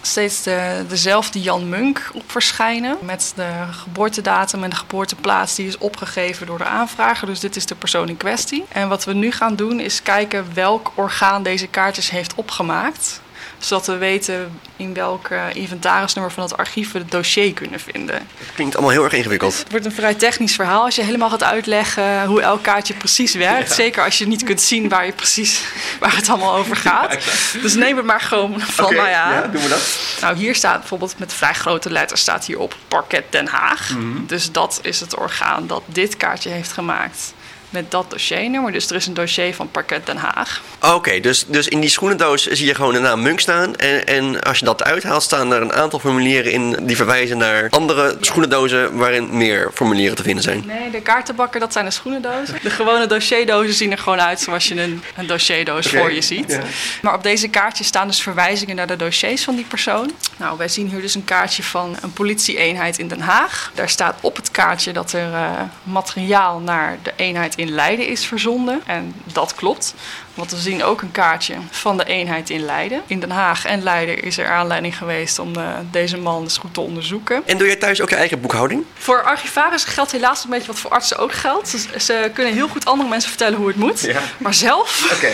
steeds 0.00 0.42
de, 0.42 0.84
dezelfde 0.88 1.40
Jan 1.40 1.68
Munk 1.68 2.10
op 2.14 2.22
verschijnen. 2.26 2.96
Met 3.00 3.32
de 3.36 3.50
geboortedatum 3.70 4.64
en 4.64 4.70
de 4.70 4.76
geboorteplaats 4.76 5.54
die 5.54 5.66
is 5.66 5.78
opgegeven 5.78 6.46
door 6.46 6.58
de 6.58 6.64
aanvrager. 6.64 7.26
Dus 7.26 7.40
dit 7.40 7.56
is 7.56 7.66
de 7.66 7.74
persoon 7.74 8.08
in 8.08 8.16
kwestie. 8.16 8.64
En 8.68 8.88
wat 8.88 9.04
we 9.04 9.12
nu 9.12 9.30
gaan 9.30 9.56
doen 9.56 9.80
is 9.80 10.02
kijken 10.02 10.54
welk 10.54 10.92
orgaan 10.94 11.42
deze 11.42 11.66
kaartjes 11.66 12.10
heeft 12.10 12.34
opgemaakt. 12.34 13.20
Zodat 13.60 13.86
we 13.86 13.96
weten 13.96 14.60
in 14.76 14.94
welk 14.94 15.28
eh, 15.28 15.44
inventarisnummer 15.52 16.32
van 16.32 16.42
het 16.42 16.56
archief 16.56 16.92
we 16.92 16.98
het 16.98 17.10
dossier 17.10 17.52
kunnen 17.52 17.80
vinden. 17.80 18.14
Het 18.14 18.54
klinkt 18.54 18.74
allemaal 18.74 18.92
heel 18.92 19.04
erg 19.04 19.12
ingewikkeld. 19.12 19.58
Het 19.58 19.70
wordt 19.70 19.86
een 19.86 19.92
vrij 19.92 20.14
technisch 20.14 20.54
verhaal 20.54 20.84
als 20.84 20.94
je 20.94 21.02
helemaal 21.02 21.30
gaat 21.30 21.42
uitleggen 21.42 22.24
hoe 22.24 22.42
elk 22.42 22.62
kaartje 22.62 22.94
precies 22.94 23.34
werkt. 23.34 23.72
Zeker 23.72 24.04
als 24.04 24.18
je 24.18 24.26
niet 24.26 24.42
kunt 24.44 24.60
zien 24.60 24.88
waar, 24.88 25.06
je 25.06 25.12
precies, 25.12 25.62
waar 26.00 26.16
het 26.16 26.28
allemaal 26.28 26.54
over 26.54 26.76
gaat. 26.76 27.18
Dus 27.62 27.74
neem 27.74 27.96
het 27.96 28.06
maar 28.06 28.20
gewoon 28.20 28.60
van 28.60 28.84
Oké, 28.84 28.94
mij 28.94 29.14
aan. 29.14 29.50
doen 29.50 29.62
we 29.62 29.68
dat? 29.68 29.98
Nou, 30.20 30.36
hier 30.36 30.54
staat 30.54 30.78
bijvoorbeeld 30.78 31.18
met 31.18 31.32
vrij 31.32 31.54
grote 31.54 31.90
letters 31.90 32.20
staat 32.20 32.44
hier 32.44 32.58
op 32.58 32.76
Parket 32.88 33.24
Den 33.30 33.46
Haag. 33.46 33.96
Dus 34.26 34.52
dat 34.52 34.78
is 34.82 35.00
het 35.00 35.16
orgaan 35.16 35.66
dat 35.66 35.82
dit 35.86 36.16
kaartje 36.16 36.50
heeft 36.50 36.72
gemaakt 36.72 37.32
met 37.70 37.90
dat 37.90 38.10
dossiernummer. 38.10 38.72
Dus 38.72 38.90
er 38.90 38.96
is 38.96 39.06
een 39.06 39.14
dossier 39.14 39.54
van 39.54 39.70
Parket 39.70 40.06
Den 40.06 40.16
Haag. 40.16 40.62
Oké, 40.80 41.20
dus, 41.20 41.44
dus 41.46 41.68
in 41.68 41.80
die 41.80 41.90
schoenendoos 41.90 42.46
zie 42.46 42.66
je 42.66 42.74
gewoon 42.74 42.92
de 42.92 42.98
naam 42.98 43.22
Munk 43.22 43.40
staan. 43.40 43.76
En, 43.76 44.06
en 44.06 44.40
als 44.40 44.58
je 44.58 44.64
dat 44.64 44.82
uithaalt, 44.82 45.22
staan 45.22 45.52
er 45.52 45.62
een 45.62 45.72
aantal 45.72 45.98
formulieren 45.98 46.52
in 46.52 46.76
die 46.82 46.96
verwijzen 46.96 47.38
naar 47.38 47.66
andere 47.70 48.16
schoenendozen 48.20 48.96
waarin 48.96 49.36
meer 49.36 49.70
formulieren 49.74 50.16
te 50.16 50.22
vinden 50.22 50.42
zijn. 50.42 50.62
Nee, 50.66 50.90
de 50.90 51.00
kaartenbakken, 51.00 51.60
dat 51.60 51.72
zijn 51.72 51.84
de 51.84 51.90
schoenendozen. 51.90 52.58
De 52.62 52.70
gewone 52.70 53.06
dossierdozen 53.06 53.74
zien 53.74 53.90
er 53.90 53.98
gewoon 53.98 54.20
uit 54.20 54.40
zoals 54.40 54.68
je 54.68 54.82
een, 54.82 55.02
een 55.16 55.26
dossierdoos 55.26 55.86
voor 55.86 56.12
je 56.12 56.22
ziet. 56.22 56.50
ja. 56.50 56.60
Maar 57.02 57.14
op 57.14 57.22
deze 57.22 57.48
kaartjes 57.48 57.86
staan 57.86 58.06
dus 58.06 58.22
verwijzingen 58.22 58.76
naar 58.76 58.86
de 58.86 58.96
dossiers 58.96 59.44
van 59.44 59.54
die 59.54 59.64
persoon. 59.64 60.12
Nou, 60.36 60.58
wij 60.58 60.68
zien 60.68 60.88
hier 60.88 61.00
dus 61.00 61.14
een 61.14 61.24
kaartje 61.24 61.62
van 61.62 61.96
een 62.00 62.12
politieeenheid 62.12 62.98
in 62.98 63.08
Den 63.08 63.20
Haag. 63.20 63.70
Daar 63.74 63.88
staat 63.88 64.18
op 64.20 64.36
het 64.36 64.50
kaartje 64.50 64.92
dat 64.92 65.12
er 65.12 65.34
eh, 65.34 65.50
materiaal 65.82 66.58
naar 66.58 66.98
de 67.02 67.12
eenheid 67.16 67.54
in 67.60 67.70
Leiden 67.70 68.06
is 68.06 68.24
verzonden. 68.26 68.80
En 68.86 69.14
dat 69.32 69.54
klopt. 69.54 69.94
Want 70.34 70.50
we 70.50 70.56
zien 70.56 70.84
ook 70.84 71.02
een 71.02 71.12
kaartje 71.12 71.54
van 71.70 71.96
de 71.96 72.04
eenheid 72.04 72.50
in 72.50 72.64
Leiden. 72.64 73.02
In 73.06 73.20
Den 73.20 73.30
Haag 73.30 73.64
en 73.64 73.82
Leiden 73.82 74.22
is 74.22 74.38
er 74.38 74.48
aanleiding 74.48 74.96
geweest 74.96 75.38
om 75.38 75.56
eh, 75.56 75.68
deze 75.90 76.16
man 76.16 76.42
eens 76.42 76.58
goed 76.58 76.74
te 76.74 76.80
onderzoeken. 76.80 77.42
En 77.46 77.58
doe 77.58 77.66
jij 77.66 77.76
thuis 77.76 78.00
ook 78.00 78.10
je 78.10 78.16
eigen 78.16 78.40
boekhouding? 78.40 78.84
Voor 78.94 79.22
archivarissen 79.22 79.92
geldt 79.92 80.12
helaas 80.12 80.44
een 80.44 80.50
beetje 80.50 80.66
wat 80.66 80.78
voor 80.78 80.90
artsen 80.90 81.18
ook 81.18 81.32
geldt. 81.32 81.68
Ze, 81.68 81.78
ze 82.00 82.30
kunnen 82.34 82.54
heel 82.54 82.68
goed 82.68 82.84
andere 82.84 83.08
mensen 83.08 83.28
vertellen 83.28 83.58
hoe 83.58 83.68
het 83.68 83.76
moet. 83.76 84.00
Ja. 84.00 84.20
Maar 84.36 84.54
zelf, 84.54 85.12
Oké. 85.12 85.32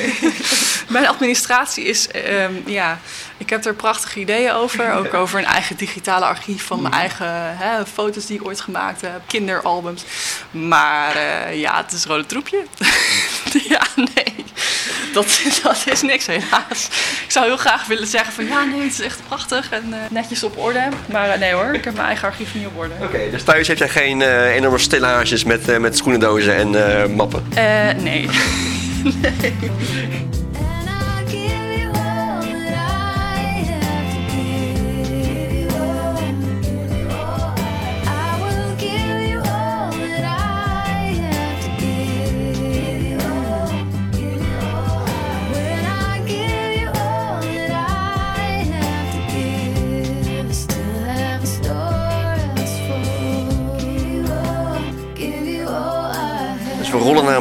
mijn 0.94 1.08
administratie 1.08 1.84
is, 1.84 2.08
ehm, 2.08 2.52
ja, 2.66 2.98
ik 3.36 3.50
heb 3.50 3.64
er 3.64 3.74
prachtige 3.74 4.20
ideeën 4.20 4.52
over. 4.52 4.92
Ook 4.92 5.14
over 5.22 5.38
een 5.38 5.44
eigen 5.44 5.76
digitale 5.76 6.24
archief 6.24 6.64
van 6.66 6.82
mijn 6.82 6.94
eigen 6.94 7.56
hè, 7.56 7.86
foto's 7.86 8.26
die 8.26 8.40
ik 8.40 8.46
ooit 8.46 8.60
gemaakt 8.60 9.00
heb, 9.00 9.20
kinderalbums. 9.26 10.04
Maar 10.50 11.16
eh, 11.16 11.60
ja, 11.60 11.76
het 11.76 11.92
is 11.92 12.04
een 12.04 12.10
rode 12.10 12.26
troepje. 12.26 12.64
ja, 13.68 13.86
nee. 13.96 14.35
Dat, 15.16 15.40
dat 15.62 15.84
is 15.90 16.02
niks 16.02 16.26
helaas. 16.26 16.88
Ik 17.24 17.30
zou 17.30 17.46
heel 17.46 17.56
graag 17.56 17.86
willen 17.86 18.06
zeggen 18.06 18.32
van 18.32 18.46
ja, 18.46 18.64
nee, 18.64 18.82
het 18.82 18.92
is 18.92 19.00
echt 19.00 19.20
prachtig 19.28 19.70
en 19.70 19.92
eh, 19.92 19.98
netjes 20.10 20.42
op 20.42 20.58
orde. 20.58 20.88
Maar 21.10 21.28
eh, 21.28 21.38
nee 21.38 21.52
hoor, 21.52 21.74
ik 21.74 21.84
heb 21.84 21.94
mijn 21.94 22.06
eigen 22.06 22.28
archief 22.28 22.54
niet 22.54 22.66
op 22.66 22.78
orde. 22.78 22.94
Oké, 23.02 23.30
dus 23.30 23.42
thuis 23.42 23.68
heeft 23.68 23.78
jij 23.78 23.88
geen 23.88 24.22
eh, 24.22 24.54
enorme 24.54 24.78
stellages 24.78 25.44
met, 25.44 25.80
met 25.80 25.96
schoenendozen 25.96 26.56
en 26.56 26.74
eh, 26.74 27.08
mappen? 27.08 27.46
Eh, 27.54 28.02
nee. 28.02 28.28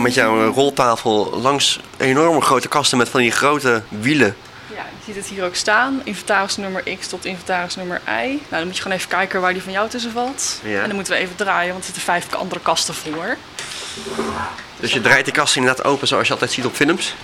Dus 0.04 0.16
met 0.16 0.24
jouw 0.24 0.52
roltafel 0.52 1.40
langs 1.42 1.80
enorme 1.98 2.42
grote 2.42 2.68
kasten 2.68 2.98
met 2.98 3.10
van 3.10 3.20
die 3.20 3.32
grote 3.32 3.82
wielen. 3.90 4.36
Ja, 4.76 4.82
je 4.82 5.04
ziet 5.06 5.16
het 5.16 5.26
hier 5.26 5.44
ook 5.44 5.56
staan. 5.56 6.02
Inventarisnummer 6.04 6.84
X 7.00 7.08
tot 7.08 7.26
inventarisnummer 7.26 8.02
Y. 8.06 8.10
Nou, 8.10 8.40
dan 8.50 8.66
moet 8.66 8.76
je 8.76 8.82
gewoon 8.82 8.98
even 8.98 9.10
kijken 9.10 9.42
waar 9.42 9.54
die 9.54 9.62
van 9.62 9.72
jou 9.72 9.90
tussen 9.90 10.12
valt. 10.12 10.60
Ja. 10.64 10.82
En 10.82 10.86
dan 10.86 10.96
moeten 10.96 11.14
we 11.14 11.20
even 11.20 11.36
draaien, 11.36 11.72
want 11.72 11.80
er 11.80 11.86
zitten 11.86 12.04
vijf 12.04 12.34
andere 12.34 12.62
kasten 12.62 12.94
voor. 12.94 13.38
Dus 14.80 14.94
je 14.94 15.02
draait 15.02 15.26
de 15.26 15.32
kast 15.32 15.56
inderdaad 15.56 15.86
open 15.86 16.08
zoals 16.08 16.28
je 16.28 16.34
altijd 16.34 16.52
ziet 16.52 16.66
op 16.66 16.76
films. 16.76 17.16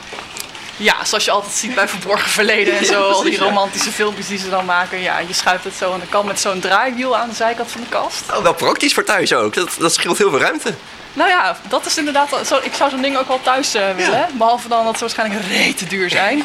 Ja, 0.77 1.05
zoals 1.05 1.25
je 1.25 1.31
altijd 1.31 1.53
ziet 1.53 1.75
bij 1.75 1.87
Verborgen 1.87 2.29
Verleden 2.29 2.77
en 2.77 2.85
zo. 2.85 3.01
al 3.09 3.23
die 3.23 3.37
romantische 3.37 3.91
filmpjes 3.91 4.27
die 4.27 4.37
ze 4.37 4.49
dan 4.49 4.65
maken. 4.65 5.01
Ja, 5.01 5.19
je 5.19 5.33
schuift 5.33 5.63
het 5.63 5.75
zo 5.75 5.93
aan 5.93 5.99
de 5.99 6.07
kant 6.09 6.25
met 6.25 6.39
zo'n 6.39 6.59
draaiwiel 6.59 7.17
aan 7.17 7.29
de 7.29 7.35
zijkant 7.35 7.71
van 7.71 7.81
de 7.81 7.87
kast. 7.89 8.23
Oh, 8.33 8.43
wel 8.43 8.53
praktisch 8.53 8.93
voor 8.93 9.03
thuis 9.03 9.33
ook. 9.33 9.53
Dat, 9.53 9.75
dat 9.79 9.93
scheelt 9.93 10.17
heel 10.17 10.29
veel 10.29 10.39
ruimte. 10.39 10.73
Nou 11.13 11.29
ja, 11.29 11.57
dat 11.69 11.85
is 11.85 11.97
inderdaad... 11.97 12.47
Zo, 12.47 12.59
ik 12.63 12.73
zou 12.73 12.89
zo'n 12.89 13.01
ding 13.01 13.17
ook 13.17 13.27
wel 13.27 13.41
thuis 13.41 13.73
eh, 13.73 13.95
willen. 13.95 14.27
Behalve 14.33 14.67
dan 14.67 14.85
dat 14.85 14.93
ze 14.93 14.99
waarschijnlijk 14.99 15.41
rete 15.47 15.85
duur 15.85 16.09
zijn. 16.09 16.43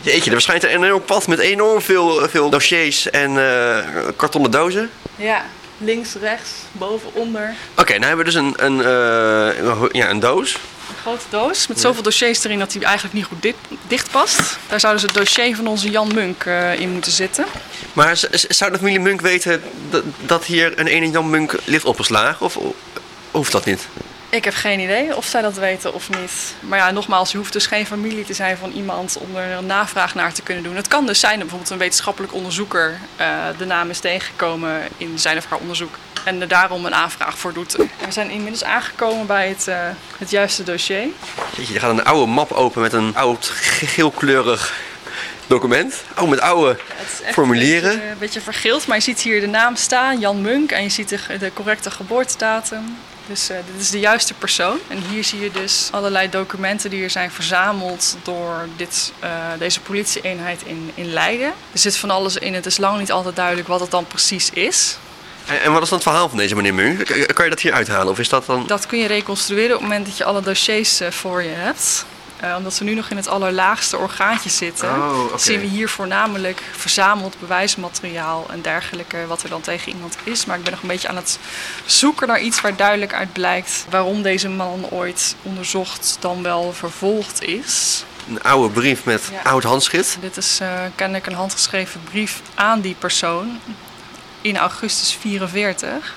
Jeetje, 0.00 0.24
er 0.24 0.32
verschijnt 0.32 0.62
een 0.64 0.70
enorm 0.70 1.04
pad 1.04 1.26
met 1.26 1.38
enorm 1.38 1.82
veel, 1.82 2.28
veel 2.28 2.50
dossiers 2.50 3.10
en 3.10 3.30
eh, 3.30 4.08
kartonnen 4.16 4.50
dozen. 4.50 4.90
Ja, 5.16 5.42
links, 5.78 6.14
rechts, 6.20 6.50
boven, 6.72 7.14
onder. 7.14 7.54
Oké, 7.76 7.92
nou 7.92 8.04
hebben 8.04 8.24
we 8.24 8.32
dus 8.32 8.34
een, 8.34 8.54
een, 8.56 8.78
eh, 8.80 9.82
ja, 9.92 10.10
een 10.10 10.20
doos. 10.20 10.58
Grote 11.02 11.24
doos 11.28 11.66
met 11.66 11.80
zoveel 11.80 12.02
dossiers 12.02 12.44
erin 12.44 12.58
dat 12.58 12.70
die 12.70 12.84
eigenlijk 12.84 13.14
niet 13.14 13.24
goed 13.24 13.42
dit, 13.42 13.54
dicht 13.88 14.10
past. 14.10 14.58
Daar 14.68 14.80
zou 14.80 14.92
dus 14.92 15.02
het 15.02 15.14
dossier 15.14 15.56
van 15.56 15.66
onze 15.66 15.90
Jan 15.90 16.14
Munk 16.14 16.44
eh, 16.44 16.80
in 16.80 16.90
moeten 16.90 17.12
zitten. 17.12 17.44
Maar 17.92 18.20
zou 18.48 18.72
de 18.72 18.78
familie 18.78 19.00
Munk 19.00 19.20
weten 19.20 19.62
dat, 19.90 20.04
dat 20.26 20.44
hier 20.44 20.78
een 20.78 20.86
ene 20.86 21.10
Jan 21.10 21.30
Munk 21.30 21.54
ligt 21.64 21.84
opgeslagen? 21.84 22.46
Of 22.46 22.58
hoeft 23.30 23.52
dat 23.52 23.64
niet? 23.64 23.88
Ik 24.28 24.44
heb 24.44 24.54
geen 24.54 24.80
idee 24.80 25.16
of 25.16 25.24
zij 25.24 25.42
dat 25.42 25.54
weten 25.54 25.94
of 25.94 26.08
niet. 26.20 26.54
Maar 26.60 26.78
ja, 26.78 26.90
nogmaals, 26.90 27.30
je 27.30 27.36
hoeft 27.36 27.52
dus 27.52 27.66
geen 27.66 27.86
familie 27.86 28.24
te 28.24 28.34
zijn 28.34 28.56
van 28.56 28.70
iemand 28.70 29.18
om 29.18 29.36
er 29.36 29.56
een 29.56 29.66
navraag 29.66 30.14
naar 30.14 30.32
te 30.32 30.42
kunnen 30.42 30.64
doen. 30.64 30.76
Het 30.76 30.88
kan 30.88 31.06
dus 31.06 31.20
zijn 31.20 31.32
dat 31.32 31.40
bijvoorbeeld 31.40 31.70
een 31.70 31.78
wetenschappelijk 31.78 32.34
onderzoeker 32.34 32.98
eh, 33.16 33.26
de 33.58 33.64
naam 33.64 33.90
is 33.90 33.98
tegengekomen 33.98 34.82
in 34.96 35.18
zijn 35.18 35.36
of 35.36 35.44
haar 35.48 35.58
onderzoek. 35.58 35.94
En 36.24 36.40
er 36.40 36.48
daarom 36.48 36.86
een 36.86 36.94
aanvraag 36.94 37.38
voor 37.38 37.52
doet. 37.52 37.72
We 37.76 37.86
zijn 38.08 38.30
inmiddels 38.30 38.64
aangekomen 38.64 39.26
bij 39.26 39.48
het, 39.48 39.68
eh, 39.68 39.76
het 40.18 40.30
juiste 40.30 40.62
dossier. 40.62 41.06
Je 41.56 41.78
gaat 41.80 41.90
een 41.90 42.04
oude 42.04 42.32
map 42.32 42.52
open 42.52 42.82
met 42.82 42.92
een 42.92 43.16
oud 43.16 43.46
ge- 43.46 43.86
geelkleurig 43.86 44.72
document. 45.46 46.02
Oh, 46.18 46.28
met 46.28 46.40
oude 46.40 46.68
Het 46.94 47.12
is 47.12 47.22
echt 47.22 47.34
formulieren. 47.34 47.90
Een 47.90 47.96
beetje, 47.98 48.10
een 48.10 48.18
beetje 48.18 48.40
vergeeld, 48.40 48.86
maar 48.86 48.96
je 48.96 49.02
ziet 49.02 49.20
hier 49.20 49.40
de 49.40 49.46
naam 49.46 49.76
staan, 49.76 50.18
Jan 50.18 50.40
Munk. 50.40 50.72
En 50.72 50.82
je 50.82 50.88
ziet 50.88 51.08
de, 51.08 51.18
de 51.38 51.52
correcte 51.52 51.90
geboortedatum. 51.90 52.96
Dus 53.26 53.48
eh, 53.50 53.56
dit 53.72 53.80
is 53.82 53.90
de 53.90 53.98
juiste 54.00 54.34
persoon. 54.34 54.78
En 54.88 54.98
hier 55.10 55.24
zie 55.24 55.40
je 55.40 55.50
dus 55.50 55.88
allerlei 55.90 56.28
documenten 56.30 56.90
die 56.90 57.02
er 57.02 57.10
zijn 57.10 57.30
verzameld 57.30 58.16
door 58.22 58.66
dit, 58.76 59.12
eh, 59.18 59.30
deze 59.58 59.80
politieeenheid 59.80 60.60
in, 60.64 60.90
in 60.94 61.12
Leiden. 61.12 61.52
Er 61.72 61.78
zit 61.78 61.96
van 61.96 62.10
alles 62.10 62.36
in. 62.36 62.54
Het 62.54 62.66
is 62.66 62.76
lang 62.76 62.98
niet 62.98 63.12
altijd 63.12 63.36
duidelijk 63.36 63.68
wat 63.68 63.80
het 63.80 63.90
dan 63.90 64.06
precies 64.06 64.50
is. 64.50 64.96
En, 65.46 65.72
wat 65.72 65.82
is 65.82 65.88
dan 65.88 65.98
het 65.98 66.06
verhaal 66.08 66.28
van 66.28 66.38
deze 66.38 66.54
meneer 66.54 66.74
Munk? 66.74 67.04
K- 67.04 67.34
Kan 67.34 67.44
je 67.44 67.50
dat 67.50 67.60
hier 67.60 67.72
uithalen? 67.72 68.08
Of 68.12 68.18
is 68.18 68.28
dat 68.28 68.46
dan... 68.46 68.66
Dat 68.66 68.86
kun 68.86 68.98
je 68.98 69.06
reconstrueren 69.06 69.74
op 69.74 69.80
het 69.80 69.88
moment 69.88 70.06
dat 70.06 70.16
je 70.16 70.24
alle 70.24 70.40
dossiers 70.42 71.00
eh, 71.00 71.10
voor 71.10 71.42
je 71.42 71.48
hebt. 71.48 72.04
Eh, 72.40 72.54
omdat 72.56 72.78
we 72.78 72.84
nu 72.84 72.94
nog 72.94 73.08
in 73.10 73.16
het 73.16 73.28
allerlaagste 73.28 73.98
orgaantje 73.98 74.50
zitten, 74.50 74.88
Oh, 74.88 75.36
zien 75.36 75.60
we 75.60 75.66
hier 75.66 75.88
voornamelijk 75.88 76.62
verzameld 76.76 77.36
bewijsmateriaal 77.40 78.46
en 78.50 78.62
dergelijke, 78.62 79.26
wat 79.26 79.42
er 79.42 79.48
dan 79.48 79.60
tegen 79.60 79.92
iemand 79.92 80.16
is. 80.24 80.44
Maar 80.44 80.56
ik 80.56 80.62
ben 80.62 80.72
nog 80.72 80.82
een 80.82 80.88
beetje 80.88 81.08
aan 81.08 81.16
het 81.16 81.38
zoeken 81.86 82.26
naar 82.28 82.40
iets 82.40 82.60
waar 82.60 82.76
duidelijk 82.76 83.14
uit 83.14 83.32
blijkt 83.32 83.84
waarom 83.90 84.22
deze 84.22 84.48
man 84.48 84.86
ooit 84.90 85.34
onderzocht 85.42 86.16
dan 86.20 86.42
wel 86.42 86.72
vervolgd 86.72 87.42
is. 87.42 88.04
Een 88.28 88.42
oude 88.42 88.72
brief 88.74 89.04
met 89.04 89.22
Ja. 89.32 89.50
oud 89.50 89.62
handschrift. 89.62 90.16
Dit 90.20 90.36
is 90.36 90.58
eh, 90.60 90.68
kennelijk 90.94 91.26
een 91.26 91.34
handgeschreven 91.34 92.00
brief 92.10 92.40
aan 92.54 92.80
die 92.80 92.96
persoon 92.98 93.60
in 94.42 94.56
augustus 94.56 95.14
44. 95.14 96.14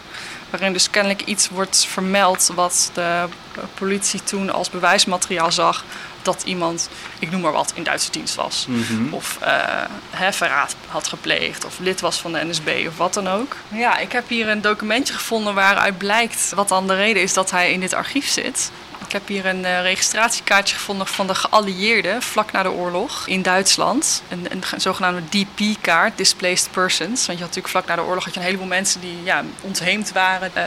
Waarin 0.50 0.74
dus 0.74 0.89
kennelijk 0.89 1.22
iets 1.22 1.50
wordt 1.50 1.86
vermeld 1.86 2.51
wat 2.55 2.91
de 2.94 3.25
politie 3.74 4.24
toen 4.24 4.50
als 4.50 4.70
bewijsmateriaal 4.70 5.51
zag 5.51 5.84
dat 6.25 6.44
iemand, 6.46 6.89
ik 7.20 7.32
noem 7.32 7.41
maar 7.41 7.51
wat, 7.51 7.72
in 7.75 7.84
Duitse 7.84 8.12
dienst 8.12 8.36
was. 8.36 8.67
Of 9.12 9.38
eh, 9.41 9.84
hè, 10.10 10.34
verraad 10.34 10.75
had 10.88 11.08
gepleegd, 11.08 11.65
of 11.65 11.79
lid 11.79 12.01
was 12.01 12.22
van 12.22 12.32
de 12.34 12.46
NSB 12.46 12.70
of 12.88 12.98
wat 12.98 13.13
dan 13.13 13.27
ook. 13.27 13.55
Ja, 13.67 13.98
ik 13.98 14.12
heb 14.12 14.29
hier 14.29 14.48
een 14.48 14.62
documentje 14.62 15.13
gevonden 15.13 15.53
waaruit 15.53 15.98
blijkt 15.98 16.51
wat 16.55 16.67
dan 16.67 16.88
de 16.88 16.96
reden 16.96 17.22
is 17.22 17.34
dat 17.34 17.51
hij 17.51 17.72
in 17.72 17.79
dit 17.79 17.94
archief 17.94 18.29
zit. 18.29 18.72
Ik 19.05 19.12
heb 19.12 19.27
hier 19.27 19.45
een 19.45 19.65
eh, 19.65 19.81
registratiekaartje 19.81 20.75
gevonden 20.75 21.07
van 21.07 21.27
de 21.27 21.35
geallieerden 21.35 22.21
vlak 22.21 22.51
na 22.51 22.63
de 22.63 22.71
oorlog 22.71 23.27
in 23.27 23.41
Duitsland. 23.41 24.21
Een, 24.29 24.45
een 24.50 24.63
ge- 24.65 24.79
zogenaamde 24.79 25.21
DP-kaart, 25.29 26.17
Displaced 26.17 26.71
Persons. 26.71 27.25
Want 27.25 27.38
je 27.39 27.43
had 27.45 27.55
natuurlijk 27.55 27.67
vlak 27.67 27.85
na 27.85 27.95
de 27.95 28.01
oorlog 28.01 28.24
had 28.24 28.33
je 28.33 28.39
een 28.39 28.45
heleboel 28.45 28.67
mensen 28.67 29.01
die 29.01 29.17
ja, 29.24 29.43
ontheemd 29.62 30.12
waren, 30.12 30.51
eh, 30.55 30.63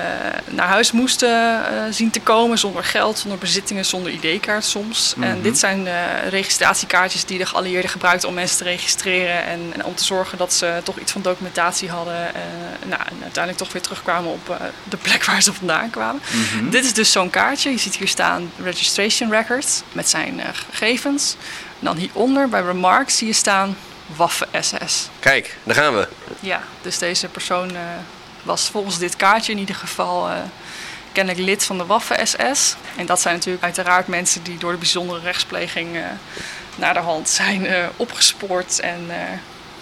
naar 0.46 0.66
huis 0.68 0.92
moesten 0.92 1.28
eh, 1.66 1.82
zien 1.90 2.10
te 2.10 2.20
komen 2.20 2.58
zonder 2.58 2.84
geld, 2.84 3.18
zonder 3.18 3.38
bezittingen, 3.38 3.84
zonder 3.84 4.12
ID-kaart 4.12 4.64
soms. 4.64 5.14
En 5.20 5.42
dit 5.42 5.58
zijn 5.58 5.88
registratiekaartjes 6.28 7.24
die 7.24 7.38
de 7.38 7.46
geallieerden 7.46 7.90
gebruikten 7.90 8.28
om 8.28 8.34
mensen 8.34 8.56
te 8.58 8.64
registreren 8.64 9.44
en, 9.44 9.60
en 9.74 9.84
om 9.84 9.94
te 9.94 10.04
zorgen 10.04 10.38
dat 10.38 10.52
ze 10.52 10.80
toch 10.84 10.98
iets 10.98 11.12
van 11.12 11.22
documentatie 11.22 11.90
hadden. 11.90 12.30
nou, 12.86 13.00
en 13.02 13.16
uiteindelijk 13.22 13.56
toch 13.64 13.72
weer 13.72 13.82
terugkwamen 13.82 14.30
op 14.32 14.56
de 14.88 14.96
plek 14.96 15.24
waar 15.24 15.42
ze 15.42 15.52
vandaan 15.52 15.90
kwamen. 15.90 16.22
Dit 16.70 16.84
is 16.84 16.92
dus 16.94 17.12
zo'n 17.12 17.30
kaartje. 17.30 17.70
Je 17.70 17.78
ziet 17.78 17.96
hier 17.96 18.08
staan 18.08 18.26
registration 18.62 19.30
records 19.30 19.82
met 19.92 20.08
zijn 20.08 20.40
eh, 20.40 20.48
gegevens. 20.70 21.36
En 21.78 21.84
dan 21.84 21.96
hieronder 21.96 22.48
bij 22.48 22.62
remarks 22.62 23.16
zie 23.16 23.26
je 23.26 23.32
staan 23.32 23.76
Waffen-SS. 24.16 25.08
Kijk, 25.20 25.56
daar 25.62 25.74
gaan 25.74 25.94
we. 25.94 26.08
Ja, 26.40 26.62
dus 26.82 26.98
deze 26.98 27.28
persoon 27.28 27.70
eh, 27.70 27.82
was 28.42 28.68
volgens 28.68 28.98
dit 28.98 29.16
kaartje 29.16 29.52
in 29.52 29.58
ieder 29.58 29.74
geval 29.74 30.28
eh, 30.28 30.36
kennelijk 31.12 31.44
lid 31.44 31.64
van 31.64 31.78
de 31.78 31.86
Waffen-SS. 31.86 32.76
En 32.96 33.06
dat 33.06 33.20
zijn 33.20 33.34
natuurlijk 33.34 33.64
uiteraard 33.64 34.06
mensen 34.06 34.42
die 34.42 34.58
door 34.58 34.72
de 34.72 34.78
bijzondere 34.78 35.20
rechtspleging 35.20 35.96
eh 35.96 36.02
naar 36.74 36.94
de 36.94 37.00
hand 37.00 37.28
zijn 37.28 37.90
opgespoord 37.96 38.80
en 38.80 39.10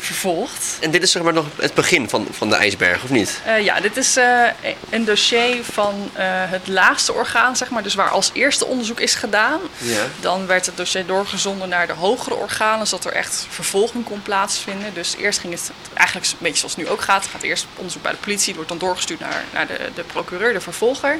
vervolgd. 0.07 0.77
En 0.81 0.91
dit 0.91 1.03
is 1.03 1.11
zeg 1.11 1.23
maar 1.23 1.33
nog 1.33 1.47
het 1.57 1.75
begin 1.75 2.09
van, 2.09 2.27
van 2.31 2.49
de 2.49 2.57
ijsberg, 2.57 3.03
of 3.03 3.11
niet? 3.11 3.41
Eh, 3.45 3.65
ja, 3.65 3.81
dit 3.81 3.97
is 3.97 4.17
eh, 4.17 4.43
een 4.91 5.05
dossier 5.05 5.65
van 5.65 6.11
eh, 6.13 6.25
het 6.29 6.69
laagste 6.69 7.13
orgaan, 7.13 7.57
zeg 7.57 7.71
maar. 7.71 7.83
Dus 7.83 7.95
waar 7.95 8.11
als 8.11 8.31
eerste 8.33 8.67
onderzoek 8.67 9.01
is 9.01 9.15
gedaan. 9.15 9.61
Ja. 9.79 10.03
Dan 10.21 10.47
werd 10.47 10.67
het 10.67 10.77
dossier 10.77 11.07
doorgezonden 11.07 11.69
naar 11.69 11.87
de 11.87 11.93
hogere 11.93 12.35
organen, 12.35 12.87
zodat 12.87 13.05
er 13.05 13.13
echt 13.13 13.47
vervolging 13.49 14.05
kon 14.05 14.23
plaatsvinden. 14.23 14.95
Dus 14.95 15.17
eerst 15.17 15.39
ging 15.39 15.53
het 15.53 15.71
eigenlijk 15.95 16.31
een 16.31 16.37
beetje 16.41 16.59
zoals 16.59 16.77
het 16.77 16.85
nu 16.85 16.91
ook 16.91 17.03
gaat. 17.03 17.23
Het 17.23 17.33
gaat 17.33 17.43
eerst 17.43 17.67
onderzoek 17.77 18.03
bij 18.03 18.13
de 18.13 18.19
politie, 18.19 18.55
wordt 18.55 18.69
dan 18.69 18.79
doorgestuurd 18.79 19.21
naar, 19.21 19.45
naar 19.53 19.67
de, 19.67 19.79
de 19.95 20.03
procureur, 20.03 20.53
de 20.53 20.61
vervolger. 20.61 21.19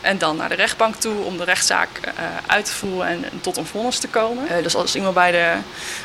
En 0.00 0.18
dan 0.18 0.36
naar 0.36 0.48
de 0.48 0.54
rechtbank 0.54 0.94
toe 0.94 1.22
om 1.22 1.36
de 1.36 1.44
rechtszaak 1.44 1.88
uit 2.46 2.64
te 2.64 2.72
voeren 2.72 3.08
en, 3.08 3.24
en 3.30 3.40
tot 3.40 3.56
een 3.56 3.66
vonnis 3.66 3.98
te 3.98 4.08
komen. 4.08 4.62
Dus 4.62 4.74
als 4.74 4.94
iemand 4.94 5.14
bij 5.14 5.30
de, 5.30 5.52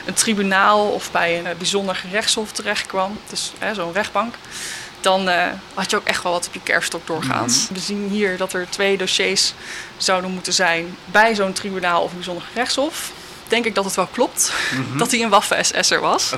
een 0.05 0.13
tribunaal 0.13 0.87
of 0.87 1.11
bij 1.11 1.39
een 1.39 1.45
eh, 1.45 1.57
terechtkwam, 2.51 3.19
dus 3.29 3.53
eh, 3.59 3.71
zo'n 3.73 3.93
rechtbank, 3.93 4.35
dan 5.01 5.29
eh, 5.29 5.47
had 5.73 5.89
je 5.89 5.97
ook 5.97 6.07
echt 6.07 6.23
wel 6.23 6.31
wat 6.31 6.47
op 6.47 6.53
je 6.53 6.61
kerfstok 6.63 7.07
doorgaans. 7.07 7.67
We 7.73 7.79
zien 7.79 8.09
hier 8.09 8.37
dat 8.37 8.53
er 8.53 8.69
twee 8.69 8.97
dossiers 8.97 9.53
zouden 9.97 10.31
moeten 10.31 10.53
zijn 10.53 10.97
bij 11.05 11.35
zo'n 11.35 11.53
tribunaal 11.53 12.01
of 12.01 12.09
een 12.09 12.15
bijzonder 12.15 12.43
gerechtshof. 12.51 13.11
Denk 13.47 13.65
ik 13.65 13.75
dat 13.75 13.85
het 13.85 13.95
wel 13.95 14.07
klopt 14.07 14.51
dat 14.97 15.11
hij 15.11 15.21
een 15.21 15.29
waffen-SS'er 15.29 15.99
was. 15.99 16.33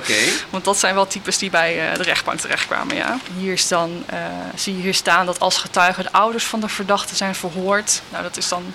Want 0.50 0.64
dat 0.64 0.78
zijn 0.78 0.94
wel 0.94 1.06
types 1.06 1.38
die 1.38 1.50
bij 1.50 1.90
eh, 1.90 1.96
de 1.96 2.02
rechtbank 2.02 2.40
terechtkwamen, 2.40 2.96
ja. 2.96 3.18
Hier 3.38 3.52
is 3.52 3.68
dan, 3.68 4.04
eh, 4.06 4.18
zie 4.54 4.76
je 4.76 4.82
hier 4.82 4.94
staan 4.94 5.26
dat 5.26 5.40
als 5.40 5.56
getuigen 5.56 6.04
de 6.04 6.12
ouders 6.12 6.44
van 6.44 6.60
de 6.60 6.68
verdachte 6.68 7.16
zijn 7.16 7.34
verhoord. 7.34 8.02
Nou, 8.08 8.22
dat 8.22 8.36
is 8.36 8.48
dan 8.48 8.74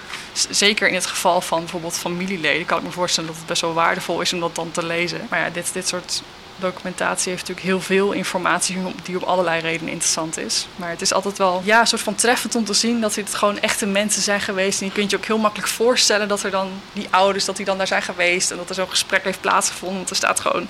zeker 0.50 0.88
in 0.88 0.94
het 0.94 1.06
geval 1.06 1.42
van 1.42 1.60
bijvoorbeeld 1.60 1.98
familieleden. 1.98 2.66
Kan 2.66 2.78
ik 2.78 2.84
me 2.84 2.92
voorstellen 2.92 3.30
dat 3.30 3.38
het 3.38 3.48
best 3.48 3.62
wel 3.62 3.74
waardevol 3.74 4.22
is 4.22 4.34
om 4.34 4.40
dat 4.40 4.56
dan 4.56 4.72
te 4.72 4.86
lezen. 4.86 5.28
Maar 5.30 5.40
ja, 5.40 5.50
dit, 5.50 5.74
dit 5.74 5.88
soort 5.88 6.22
documentatie 6.62 7.30
heeft 7.32 7.42
natuurlijk 7.48 7.68
heel 7.68 7.82
veel 7.82 8.12
informatie 8.12 8.78
die 9.04 9.16
op 9.16 9.24
allerlei 9.24 9.62
redenen 9.62 9.92
interessant 9.92 10.38
is. 10.38 10.68
Maar 10.76 10.90
het 10.90 11.02
is 11.02 11.14
altijd 11.14 11.38
wel 11.38 11.62
ja, 11.66 11.80
een 11.80 11.88
soort 11.88 12.02
van 12.02 12.16
treffend 12.16 12.56
om 12.56 12.66
te 12.66 12.74
zien 12.74 13.02
dat 13.02 13.14
dit 13.14 13.36
gewoon 13.36 13.60
echte 13.60 13.86
mensen 13.86 14.22
zijn 14.22 14.42
geweest. 14.42 14.80
En 14.82 14.86
je 14.86 14.92
kunt 14.92 15.10
je 15.12 15.18
ook 15.18 15.26
heel 15.26 15.38
makkelijk 15.38 15.70
voorstellen 15.70 16.28
dat 16.28 16.44
er 16.44 16.52
dan 16.52 16.70
die 16.94 17.08
ouders, 17.10 17.46
dat 17.46 17.56
die 17.58 17.66
dan 17.66 17.78
daar 17.78 17.88
zijn 17.88 18.02
geweest 18.02 18.52
en 18.52 18.58
dat 18.58 18.70
er 18.70 18.76
zo'n 18.76 18.90
gesprek 18.90 19.24
heeft 19.24 19.42
plaatsgevonden. 19.42 19.98
Want 19.98 20.10
er 20.10 20.16
staat 20.16 20.40
gewoon 20.40 20.68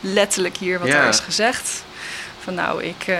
letterlijk 0.00 0.56
hier 0.56 0.78
wat 0.78 0.88
Ja. 0.88 1.02
er 1.02 1.08
is 1.08 1.18
gezegd. 1.20 1.82
Van 2.44 2.54
nou, 2.54 2.82
ik 2.82 3.04
eh, 3.06 3.18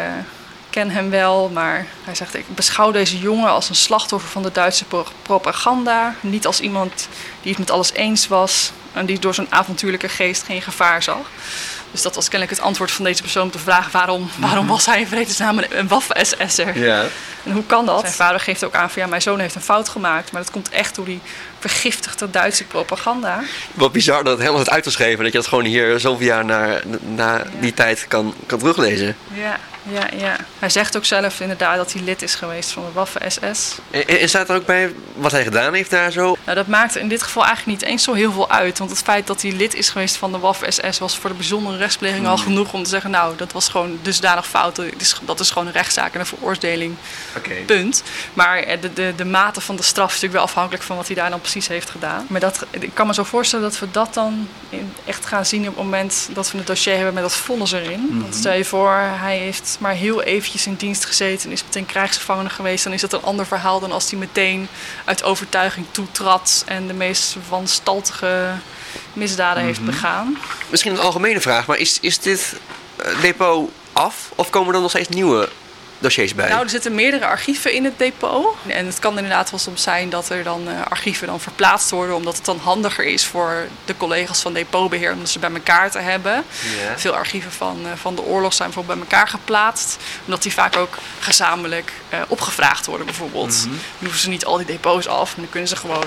ken 0.70 0.90
hem 0.90 1.10
wel, 1.10 1.48
maar 1.48 1.86
hij 2.04 2.14
zegt 2.14 2.34
ik 2.34 2.54
beschouw 2.54 2.90
deze 2.90 3.18
jongen 3.18 3.50
als 3.50 3.68
een 3.68 3.74
slachtoffer 3.74 4.30
van 4.30 4.42
de 4.42 4.52
Duitse 4.52 4.84
pro- 4.84 5.06
propaganda. 5.22 6.14
Niet 6.20 6.46
als 6.46 6.60
iemand 6.60 7.08
die 7.42 7.50
het 7.50 7.58
met 7.58 7.70
alles 7.70 7.92
eens 7.92 8.28
was 8.28 8.70
en 8.92 9.06
die 9.06 9.18
door 9.18 9.34
zijn 9.34 9.46
avontuurlijke 9.50 10.08
geest 10.08 10.42
geen 10.42 10.62
gevaar 10.62 11.02
zag. 11.02 11.30
Dus 11.92 12.02
dat 12.02 12.14
was 12.14 12.28
kennelijk 12.28 12.58
het 12.58 12.66
antwoord 12.66 12.90
van 12.90 13.04
deze 13.04 13.22
persoon 13.22 13.46
op 13.46 13.52
de 13.52 13.58
vraag 13.58 13.90
waarom, 13.90 14.30
waarom 14.38 14.66
was 14.66 14.86
hij 14.86 15.00
in 15.00 15.06
vredesnaam 15.06 15.58
een, 15.58 15.78
een 15.78 15.88
waffen-SS'er? 15.88 16.78
Ja. 16.78 17.04
En 17.44 17.52
hoe 17.52 17.66
kan 17.66 17.86
dat? 17.86 18.00
Zijn 18.00 18.12
vader 18.12 18.40
geeft 18.40 18.64
ook 18.64 18.74
aan 18.74 18.90
van 18.90 19.02
ja, 19.02 19.08
mijn 19.08 19.22
zoon 19.22 19.38
heeft 19.38 19.54
een 19.54 19.60
fout 19.60 19.88
gemaakt. 19.88 20.32
Maar 20.32 20.42
dat 20.42 20.50
komt 20.50 20.68
echt 20.68 20.94
door 20.94 21.04
die 21.04 21.20
vergiftigde 21.58 22.30
Duitse 22.30 22.64
propaganda. 22.64 23.42
Wat 23.74 23.92
bizar 23.92 24.24
dat 24.24 24.32
het 24.32 24.40
helemaal 24.40 24.62
is 24.62 24.68
uitgeschreven. 24.68 25.24
Dat 25.24 25.32
je 25.32 25.38
dat 25.38 25.46
gewoon 25.46 25.64
hier 25.64 26.00
zoveel 26.00 26.26
jaar 26.26 26.44
na, 26.44 26.80
na 27.00 27.42
die 27.60 27.74
tijd 27.74 28.04
kan, 28.08 28.34
kan 28.46 28.58
teruglezen. 28.58 29.16
Ja, 29.34 29.58
ja, 29.82 30.08
ja. 30.16 30.36
Hij 30.58 30.68
zegt 30.68 30.96
ook 30.96 31.04
zelf 31.04 31.40
inderdaad 31.40 31.76
dat 31.76 31.92
hij 31.92 32.02
lid 32.02 32.22
is 32.22 32.34
geweest 32.34 32.70
van 32.70 32.84
de 32.84 32.92
Waffen-SS. 32.92 33.78
En, 33.90 34.06
en 34.06 34.28
staat 34.28 34.48
er 34.48 34.56
ook 34.56 34.66
bij 34.66 34.92
wat 35.14 35.32
hij 35.32 35.42
gedaan 35.42 35.74
heeft 35.74 35.90
daar 35.90 36.12
zo? 36.12 36.36
Nou, 36.44 36.56
dat 36.56 36.66
maakt 36.66 36.96
in 36.96 37.08
dit 37.08 37.22
geval 37.22 37.44
eigenlijk 37.44 37.80
niet 37.80 37.90
eens 37.90 38.02
zo 38.02 38.12
heel 38.12 38.32
veel 38.32 38.50
uit. 38.50 38.78
Want 38.78 38.90
het 38.90 39.02
feit 39.02 39.26
dat 39.26 39.42
hij 39.42 39.52
lid 39.52 39.74
is 39.74 39.88
geweest 39.88 40.16
van 40.16 40.32
de 40.32 40.38
Waffen-SS 40.38 40.98
was 40.98 41.18
voor 41.18 41.30
de 41.30 41.36
bijzondere 41.36 41.76
rechtspleging 41.76 42.26
al 42.26 42.36
genoeg 42.36 42.72
om 42.72 42.82
te 42.82 42.88
zeggen: 42.88 43.10
Nou, 43.10 43.36
dat 43.36 43.52
was 43.52 43.68
gewoon 43.68 43.98
dusdanig 44.02 44.48
fout. 44.48 44.76
Dat 44.76 44.86
is, 44.98 45.20
dat 45.22 45.40
is 45.40 45.50
gewoon 45.50 45.66
een 45.66 45.72
rechtszaak 45.72 46.14
en 46.14 46.20
een 46.20 46.26
veroordeling. 46.26 46.94
Oké. 47.36 47.54
Punt. 47.66 48.02
Maar 48.32 48.58
eh, 48.58 48.80
de, 48.80 48.92
de, 48.92 49.12
de 49.16 49.24
mate 49.24 49.60
van 49.60 49.76
de 49.76 49.82
straf 49.82 50.06
is 50.06 50.12
natuurlijk 50.12 50.34
wel 50.34 50.48
afhankelijk 50.48 50.82
van 50.82 50.96
wat 50.96 51.06
hij 51.06 51.16
daar 51.16 51.30
dan 51.30 51.40
precies 51.40 51.68
heeft 51.68 51.90
gedaan. 51.90 52.26
Maar 52.28 52.40
dat, 52.40 52.66
ik 52.70 52.90
kan 52.94 53.06
me 53.06 53.14
zo 53.14 53.22
voorstellen 53.22 53.64
dat 53.64 53.78
we 53.78 53.90
dat 53.90 54.14
dan 54.14 54.48
echt 55.04 55.26
gaan 55.26 55.46
zien 55.46 55.60
op 55.60 55.66
het 55.74 55.84
moment 55.84 56.28
dat 56.32 56.50
we 56.50 56.58
het 56.58 56.66
dossier 56.66 56.94
hebben 56.94 57.14
met 57.14 57.22
dat 57.22 57.34
vonnis 57.34 57.72
erin. 57.72 58.20
Want 58.20 58.34
stel 58.34 58.52
je 58.52 58.64
voor, 58.64 58.96
hij 58.98 59.36
heeft 59.36 59.71
maar 59.78 59.94
heel 59.94 60.22
eventjes 60.22 60.66
in 60.66 60.74
dienst 60.74 61.04
gezeten 61.04 61.46
en 61.46 61.52
is 61.52 61.64
meteen 61.64 61.86
krijgsgevangene 61.86 62.48
geweest. 62.48 62.84
Dan 62.84 62.92
is 62.92 63.00
dat 63.00 63.12
een 63.12 63.22
ander 63.22 63.46
verhaal 63.46 63.80
dan 63.80 63.92
als 63.92 64.10
hij 64.10 64.18
meteen 64.18 64.68
uit 65.04 65.22
overtuiging 65.22 65.86
toetrad 65.90 66.62
en 66.66 66.86
de 66.86 66.94
meest 66.94 67.36
wanstaltige 67.48 68.50
misdaden 69.12 69.62
heeft 69.62 69.84
begaan. 69.84 70.38
Misschien 70.68 70.92
een 70.92 70.98
algemene 70.98 71.40
vraag, 71.40 71.66
maar 71.66 71.78
is, 71.78 71.98
is 72.00 72.18
dit 72.18 72.56
eh, 72.96 73.20
depot 73.20 73.70
af? 73.92 74.32
Of 74.34 74.50
komen 74.50 74.74
er 74.74 74.80
nog 74.80 74.90
steeds 74.90 75.08
nieuwe 75.08 75.48
dossiers 76.02 76.34
bij? 76.34 76.48
Nou, 76.48 76.62
er 76.62 76.70
zitten 76.70 76.94
meerdere 76.94 77.26
archieven 77.26 77.72
in 77.72 77.84
het 77.84 77.98
depot. 77.98 78.56
En 78.66 78.86
het 78.86 78.98
kan 78.98 79.16
inderdaad 79.16 79.50
wel 79.50 79.58
soms 79.60 79.82
zijn 79.82 80.10
dat 80.10 80.28
er 80.28 80.44
dan 80.44 80.68
eh, 80.68 80.74
archieven 80.88 81.26
dan 81.26 81.40
verplaatst 81.40 81.90
worden, 81.90 82.16
omdat 82.16 82.36
het 82.36 82.44
dan 82.44 82.58
handiger 82.58 83.04
is 83.04 83.24
voor 83.26 83.66
de 83.84 83.96
collega's 83.96 84.40
van 84.40 84.52
depotbeheer 84.52 85.12
om 85.12 85.26
ze 85.26 85.38
bij 85.38 85.50
elkaar 85.50 85.90
te 85.90 85.98
hebben. 85.98 86.44
Veel 86.96 87.14
archieven 87.14 87.52
van, 87.52 87.78
eh, 87.84 87.90
van 87.96 88.14
de 88.14 88.22
oorlog 88.22 88.52
zijn 88.52 88.70
bijvoorbeeld 88.70 88.98
bij 88.98 89.08
elkaar 89.08 89.28
geplaatst, 89.28 89.96
omdat 90.24 90.42
die 90.42 90.52
vaak 90.52 90.76
ook 90.76 90.98
gezamenlijk 91.20 91.92
eh, 92.08 92.20
opgevraagd 92.28 92.86
worden, 92.86 93.06
bijvoorbeeld. 93.06 93.62
Dan 93.62 93.78
hoeven 93.98 94.20
ze 94.20 94.28
niet 94.28 94.44
al 94.44 94.56
die 94.56 94.66
depots 94.66 95.06
af, 95.08 95.28
maar 95.28 95.40
dan 95.40 95.50
kunnen 95.50 95.68
ze 95.68 95.76
gewoon 95.76 96.06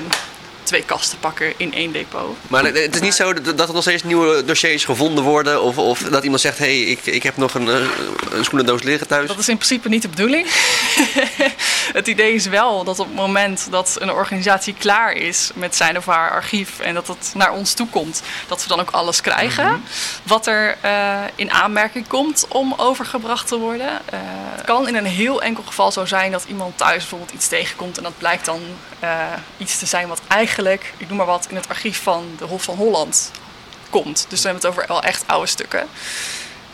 twee 0.66 0.84
kasten 0.84 1.20
pakken 1.20 1.54
in 1.58 1.74
één 1.74 1.92
depot. 1.92 2.38
Maar 2.48 2.64
het 2.64 2.96
is 2.96 3.02
niet 3.02 3.14
zo 3.14 3.34
dat 3.34 3.68
er 3.68 3.74
nog 3.74 3.82
steeds 3.82 4.04
nieuwe 4.04 4.46
dossiers 4.46 4.86
gevonden 4.86 5.24
worden? 5.24 5.62
Of, 5.62 5.78
of 5.78 6.00
dat 6.00 6.24
iemand 6.24 6.42
zegt, 6.42 6.58
hé, 6.58 6.66
hey, 6.66 6.92
ik, 6.92 7.06
ik 7.06 7.24
heb 7.24 7.38
nog 7.38 7.54
een, 7.54 7.70
eh, 7.70 7.88
een 8.32 8.44
schoenendoos 8.44 8.84
liggen 8.84 9.08
thuis? 9.08 9.28
Dat 9.28 9.38
is 9.38 9.50
in 9.50 9.58
principe 9.58 9.90
niet 9.90 10.02
de 10.02 10.08
bedoeling. 10.08 10.48
het 12.00 12.08
idee 12.08 12.34
is 12.34 12.46
wel 12.46 12.84
dat 12.84 13.00
op 13.00 13.06
het 13.06 13.16
moment 13.16 13.68
dat 13.72 13.96
een 14.00 14.12
organisatie 14.12 14.74
klaar 14.74 15.14
is 15.14 15.52
met 15.56 15.76
zijn 15.76 15.98
of 15.98 16.06
haar 16.06 16.32
archief 16.32 16.80
en 16.80 16.94
dat 16.94 17.08
het 17.08 17.32
naar 17.34 17.54
ons 17.54 17.74
toe 17.74 17.88
komt, 17.88 18.22
dat 18.48 18.64
we 18.64 18.68
dan 18.68 18.80
ook 18.80 18.92
alles 18.92 19.22
krijgen 19.22 19.84
wat 20.24 20.48
er 20.48 20.78
eh, 20.82 21.22
in 21.36 21.52
aanmerking 21.52 22.08
komt 22.08 22.46
om 22.50 22.74
overgebracht 22.78 23.48
te 23.48 23.58
worden. 23.58 23.88
Eh, 24.06 24.20
het 24.56 24.66
kan 24.66 24.88
in 24.88 24.96
een 24.96 25.06
heel 25.06 25.42
enkel 25.42 25.64
geval 25.64 25.92
zo 25.92 26.06
zijn 26.06 26.32
dat 26.32 26.46
iemand 26.48 26.78
thuis 26.78 26.98
bijvoorbeeld 26.98 27.32
iets 27.32 27.48
tegenkomt 27.48 27.98
en 27.98 28.04
dat 28.04 28.18
blijkt 28.18 28.46
dan 28.46 28.62
iets 29.58 29.80
te 29.80 29.86
zijn 29.86 30.08
wat 30.08 30.22
eigenlijk, 30.28 30.55
ik 30.98 31.08
noem 31.08 31.18
maar 31.18 31.26
wat, 31.26 31.48
in 31.50 31.56
het 31.56 31.70
archief 31.70 32.04
van 32.04 32.36
de 32.38 32.46
Hof 32.46 32.64
van 32.64 32.76
Holland 32.76 33.32
komt. 33.90 34.26
Dus 34.30 34.42
dan 34.42 34.52
hebben 34.52 34.72
we 34.72 34.78
het 34.78 34.78
over 34.78 34.94
wel 34.94 35.04
echt 35.04 35.24
oude 35.28 35.48
stukken. 35.48 35.88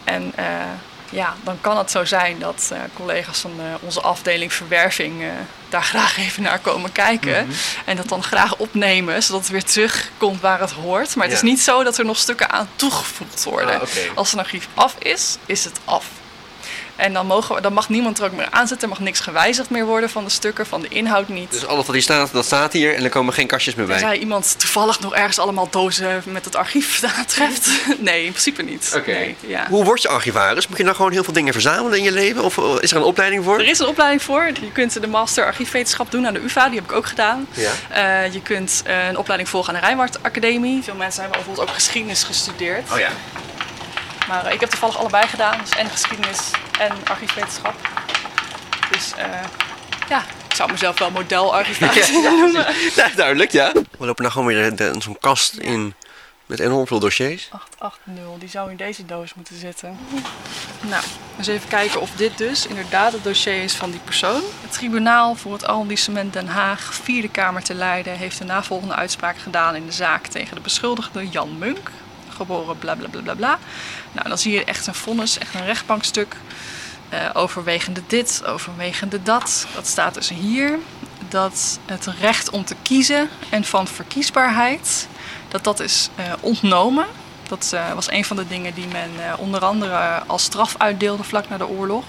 En 0.03 0.31
eh, 0.35 0.45
ja, 1.09 1.35
dan 1.43 1.57
kan 1.61 1.77
het 1.77 1.91
zo 1.91 2.05
zijn 2.05 2.39
dat 2.39 2.69
eh, 2.71 2.79
collega's 2.93 3.39
van 3.39 3.51
eh, 3.59 3.65
onze 3.79 4.01
afdeling 4.01 4.53
verwerving 4.53 5.23
daar 5.69 5.83
graag 5.83 6.17
even 6.17 6.43
naar 6.43 6.59
komen 6.59 6.91
kijken. 6.91 7.47
En 7.85 7.95
dat 7.95 8.09
dan 8.09 8.23
graag 8.23 8.55
opnemen, 8.55 9.23
zodat 9.23 9.41
het 9.41 9.49
weer 9.49 9.63
terugkomt 9.63 10.41
waar 10.41 10.59
het 10.59 10.71
hoort. 10.71 11.15
Maar 11.15 11.25
het 11.25 11.35
is 11.35 11.41
niet 11.41 11.61
zo 11.61 11.83
dat 11.83 11.97
er 11.97 12.05
nog 12.05 12.17
stukken 12.17 12.49
aan 12.49 12.69
toegevoegd 12.75 13.43
worden. 13.43 13.81
Ah. 13.81 13.87
Als 14.15 14.33
een 14.33 14.39
archief 14.39 14.67
af 14.73 14.95
is, 14.99 15.37
is 15.45 15.63
het 15.63 15.79
af. 15.85 16.05
En 17.01 17.13
dan, 17.13 17.25
mogen 17.25 17.55
we, 17.55 17.61
dan 17.61 17.73
mag 17.73 17.89
niemand 17.89 18.19
er 18.19 18.25
ook 18.25 18.31
meer 18.31 18.49
aanzetten. 18.49 18.89
Er 18.89 18.93
mag 18.93 19.03
niks 19.03 19.19
gewijzigd 19.19 19.69
meer 19.69 19.85
worden 19.85 20.09
van 20.09 20.23
de 20.23 20.29
stukken, 20.29 20.65
van 20.65 20.81
de 20.81 20.87
inhoud 20.87 21.27
niet. 21.27 21.51
Dus 21.51 21.65
alles 21.65 21.85
wat 21.85 21.95
hier 21.95 22.03
staat, 22.03 22.31
dat 22.31 22.45
staat 22.45 22.73
hier 22.73 22.95
en 22.95 23.03
er 23.03 23.09
komen 23.09 23.33
geen 23.33 23.47
kastjes 23.47 23.75
meer 23.75 23.85
bij. 23.85 23.97
Tenzij 23.97 24.17
iemand 24.17 24.59
toevallig 24.59 24.99
nog 24.99 25.15
ergens 25.15 25.39
allemaal 25.39 25.67
dozen 25.69 26.23
met 26.25 26.45
het 26.45 26.55
archief 26.55 27.03
aantreft. 27.17 27.69
Nee, 27.99 28.25
in 28.25 28.29
principe 28.29 28.61
niet. 28.61 28.93
Oké. 28.95 29.11
Nee, 29.11 29.35
ja. 29.39 29.67
Hoe 29.69 29.83
word 29.83 30.01
je 30.01 30.07
archivaris? 30.07 30.67
Moet 30.67 30.77
je 30.77 30.83
nou 30.83 30.95
gewoon 30.95 31.11
heel 31.11 31.23
veel 31.23 31.33
dingen 31.33 31.53
verzamelen 31.53 31.97
in 31.97 32.03
je 32.03 32.11
leven? 32.11 32.43
Of 32.43 32.57
eh, 32.57 32.75
is 32.79 32.91
er 32.91 32.97
een 32.97 33.03
opleiding 33.03 33.43
voor? 33.43 33.59
Er 33.59 33.67
is 33.67 33.79
een 33.79 33.87
opleiding 33.87 34.21
voor. 34.21 34.51
Je 34.61 34.71
kunt 34.71 35.01
de 35.01 35.07
master 35.07 35.45
archiefwetenschap 35.45 36.11
doen 36.11 36.27
aan 36.27 36.33
de 36.33 36.43
UvA. 36.43 36.65
Die 36.69 36.79
heb 36.79 36.89
ik 36.89 36.95
ook 36.95 37.05
gedaan. 37.05 37.47
Ja. 37.53 37.71
Eh, 37.89 38.33
je 38.33 38.41
kunt 38.41 38.81
eh, 38.85 39.07
een 39.07 39.17
opleiding 39.17 39.49
volgen 39.49 39.73
aan 39.73 39.79
de 39.79 39.85
Rijnwaard 39.85 40.23
Academie. 40.23 40.83
Veel 40.83 40.95
mensen 40.95 41.21
hebben 41.21 41.39
bijvoorbeeld 41.39 41.69
ook 41.69 41.75
geschiedenis 41.75 42.23
gestudeerd. 42.23 42.91
Oh 42.91 42.99
ja. 42.99 43.09
Maar 44.31 44.45
eh, 44.45 44.53
ik 44.53 44.59
heb 44.59 44.69
toevallig 44.69 44.97
allebei 44.97 45.27
gedaan. 45.27 45.59
Dus 45.59 45.69
en 45.69 45.89
geschiedenis 45.89 46.51
en 46.79 46.91
archiefwetenschap. 47.07 47.75
Dus 48.91 49.13
eh, 49.17 49.25
ja, 50.09 50.23
ik 50.49 50.55
zou 50.55 50.71
mezelf 50.71 50.99
wel 50.99 51.11
modelarchivaris 51.11 52.09
Ja, 52.23 52.29
noemen. 52.29 52.65
Ja, 52.95 53.09
duidelijk, 53.15 53.51
ja. 53.51 53.71
We 53.73 54.05
lopen 54.05 54.23
nou 54.23 54.31
gewoon 54.31 54.47
weer 54.47 54.93
zo'n 54.99 55.17
kast 55.19 55.53
in 55.53 55.93
met 56.45 56.59
enorm 56.59 56.87
veel 56.87 56.99
dossiers. 56.99 57.49
880, 57.51 58.39
die 58.39 58.49
zou 58.49 58.71
in 58.71 58.77
deze 58.77 59.05
doos 59.05 59.33
moeten 59.33 59.59
zitten. 59.59 59.97
Nou, 60.81 61.03
eens 61.37 61.47
even 61.47 61.69
kijken 61.69 62.01
of 62.01 62.11
dit 62.15 62.37
dus 62.37 62.67
inderdaad 62.67 63.11
het 63.11 63.23
dossier 63.23 63.63
is 63.63 63.73
van 63.73 63.91
die 63.91 63.99
persoon. 64.03 64.41
Het 64.61 64.71
tribunaal 64.71 65.35
voor 65.35 65.53
het 65.53 65.65
arrondissement 65.65 66.33
Den 66.33 66.47
Haag, 66.47 66.93
vierde 66.93 67.29
kamer 67.29 67.63
te 67.63 67.73
Leiden, 67.73 68.17
heeft 68.17 68.37
de 68.37 68.43
navolgende 68.45 68.95
uitspraak 68.95 69.37
gedaan 69.37 69.75
in 69.75 69.85
de 69.85 69.91
zaak 69.91 70.27
tegen 70.27 70.55
de 70.55 70.61
beschuldigde 70.61 71.27
Jan 71.27 71.57
Munk. 71.57 71.91
Geboren 72.35 72.77
bla 72.77 72.95
bla 72.95 73.07
bla 73.07 73.21
bla 73.21 73.33
bla. 73.33 73.59
Nou, 74.11 74.27
dan 74.27 74.37
zie 74.37 74.53
je 74.53 74.63
echt 74.63 74.87
een 74.87 74.95
vonnis, 74.95 75.37
echt 75.37 75.53
een 75.53 75.65
rechtbankstuk. 75.65 76.35
Eh, 77.11 77.29
overwegende 77.33 78.01
dit, 78.07 78.45
overwegende 78.45 79.23
dat. 79.23 79.67
Dat 79.75 79.87
staat 79.87 80.13
dus 80.13 80.29
hier. 80.29 80.79
Dat 81.29 81.79
het 81.85 82.07
recht 82.19 82.49
om 82.49 82.65
te 82.65 82.75
kiezen 82.81 83.29
en 83.49 83.63
van 83.63 83.87
verkiesbaarheid, 83.87 85.07
dat 85.47 85.63
dat 85.63 85.79
is 85.79 86.09
eh, 86.15 86.25
ontnomen. 86.39 87.05
Dat 87.47 87.71
eh, 87.73 87.93
was 87.93 88.11
een 88.11 88.25
van 88.25 88.35
de 88.35 88.47
dingen 88.47 88.73
die 88.73 88.87
men 88.87 89.09
onder 89.37 89.65
andere 89.65 90.23
als 90.27 90.43
straf 90.43 90.75
uitdeelde 90.77 91.23
vlak 91.23 91.49
na 91.49 91.57
de 91.57 91.67
oorlog. 91.67 92.03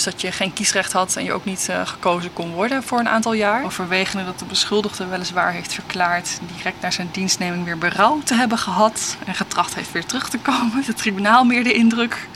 Dus 0.00 0.12
dat 0.12 0.20
je 0.20 0.32
geen 0.32 0.52
kiesrecht 0.52 0.92
had 0.92 1.16
en 1.16 1.24
je 1.24 1.32
ook 1.32 1.44
niet 1.44 1.68
eh, 1.68 1.86
gekozen 1.86 2.32
kon 2.32 2.52
worden 2.52 2.82
voor 2.82 2.98
een 2.98 3.08
aantal 3.08 3.32
jaar. 3.32 3.64
Overwegende 3.64 4.24
dat 4.24 4.38
de 4.38 4.44
beschuldigde 4.44 5.06
weliswaar 5.06 5.52
heeft 5.52 5.72
verklaard 5.72 6.38
direct 6.56 6.80
na 6.80 6.90
zijn 6.90 7.08
dienstneming 7.12 7.64
weer 7.64 7.78
berouw 7.78 8.20
te 8.24 8.34
hebben 8.34 8.58
gehad. 8.58 9.16
En 9.26 9.34
getracht 9.34 9.74
heeft 9.74 9.92
weer 9.92 10.06
terug 10.06 10.28
te 10.28 10.38
komen. 10.38 10.82
Het 10.84 10.96
tribunaal 10.96 11.44
meer 11.44 11.64
de 11.64 11.72
indruk 11.72 12.28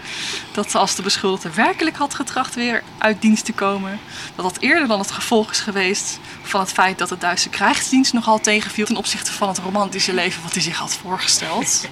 dat 0.53 0.75
als 0.75 0.95
de 0.95 1.03
beschuldigde 1.03 1.51
werkelijk 1.51 1.97
had 1.97 2.15
getracht 2.15 2.55
weer 2.55 2.83
uit 2.99 3.21
dienst 3.23 3.45
te 3.45 3.53
komen, 3.53 3.99
dat 4.35 4.45
dat 4.45 4.59
eerder 4.63 4.89
dan 4.89 4.99
het 4.99 5.11
gevolg 5.11 5.51
is 5.51 5.61
geweest 5.61 6.19
van 6.43 6.61
het 6.61 6.73
feit 6.73 6.99
dat 6.99 7.09
de 7.09 7.19
Duitse 7.19 7.49
krijgsdienst 7.49 8.13
nogal 8.13 8.41
tegenviel 8.41 8.87
ten 8.87 8.97
opzichte 8.97 9.33
van 9.33 9.49
het 9.49 9.59
romantische 9.59 10.15
leven 10.15 10.43
wat 10.43 10.53
hij 10.53 10.63
zich 10.63 10.79
had 10.79 10.95
voorgesteld. 11.03 11.89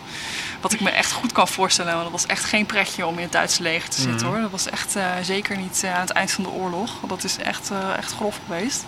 Wat 0.62 0.72
ik 0.72 0.80
me 0.80 0.90
echt 0.90 1.12
goed 1.12 1.32
kan 1.32 1.48
voorstellen, 1.48 1.92
want 1.92 2.02
dat 2.02 2.12
was 2.12 2.26
echt 2.26 2.44
geen 2.44 2.66
pretje 2.66 3.06
om 3.06 3.16
in 3.16 3.22
het 3.22 3.32
Duitse 3.32 3.62
leger 3.62 3.88
te 3.88 4.00
zitten 4.00 4.26
hoor. 4.26 4.40
Dat 4.40 4.50
was 4.50 4.66
echt 4.66 4.96
eh, 4.96 5.10
zeker 5.22 5.56
niet 5.56 5.82
eh, 5.84 5.94
aan 5.94 6.00
het 6.00 6.10
eind 6.10 6.30
van 6.30 6.44
de 6.44 6.50
oorlog. 6.50 6.90
Dat 7.06 7.24
is 7.24 7.36
echt, 7.36 7.70
eh, 7.70 7.96
echt 7.96 8.12
grof 8.12 8.40
geweest. 8.46 8.84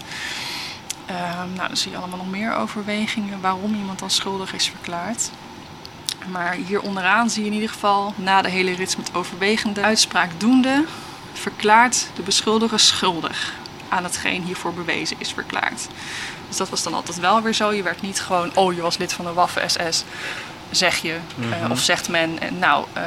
Ehm, 1.06 1.52
nou, 1.54 1.68
dan 1.68 1.76
zie 1.76 1.90
je 1.90 1.96
allemaal 1.96 2.18
nog 2.18 2.30
meer 2.30 2.54
overwegingen 2.54 3.40
waarom 3.40 3.74
iemand 3.74 3.98
dan 3.98 4.10
schuldig 4.10 4.54
is 4.54 4.68
verklaard. 4.68 5.30
Maar 6.26 6.52
hier 6.52 6.80
onderaan 6.80 7.30
zie 7.30 7.42
je 7.42 7.48
in 7.48 7.54
ieder 7.54 7.68
geval, 7.68 8.14
na 8.16 8.42
de 8.42 8.48
hele 8.50 8.74
rits 8.74 8.96
met 8.96 9.14
overwegende 9.14 9.82
uitspraak 9.82 10.30
doende, 10.40 10.84
verklaart 11.32 12.06
de 12.14 12.22
beschuldiger 12.22 12.80
schuldig 12.80 13.54
aan 13.88 14.04
hetgeen 14.04 14.42
hiervoor 14.42 14.74
bewezen 14.74 15.16
is 15.18 15.32
verklaard. 15.32 15.88
Dus 16.48 16.56
dat 16.56 16.68
was 16.68 16.82
dan 16.82 16.94
altijd 16.94 17.20
wel 17.20 17.42
weer 17.42 17.52
zo. 17.52 17.72
Je 17.72 17.82
werd 17.82 18.00
niet 18.00 18.20
gewoon, 18.20 18.50
oh 18.54 18.74
je 18.74 18.80
was 18.80 18.96
lid 18.96 19.12
van 19.12 19.24
de 19.24 19.32
Waffen-SS, 19.32 20.04
zeg 20.74 20.96
je. 20.96 21.16
eh, 21.62 21.70
of 21.70 21.80
zegt 21.80 22.08
men, 22.08 22.40
eh, 22.40 22.50
nou, 22.50 22.87
eh 22.92 23.02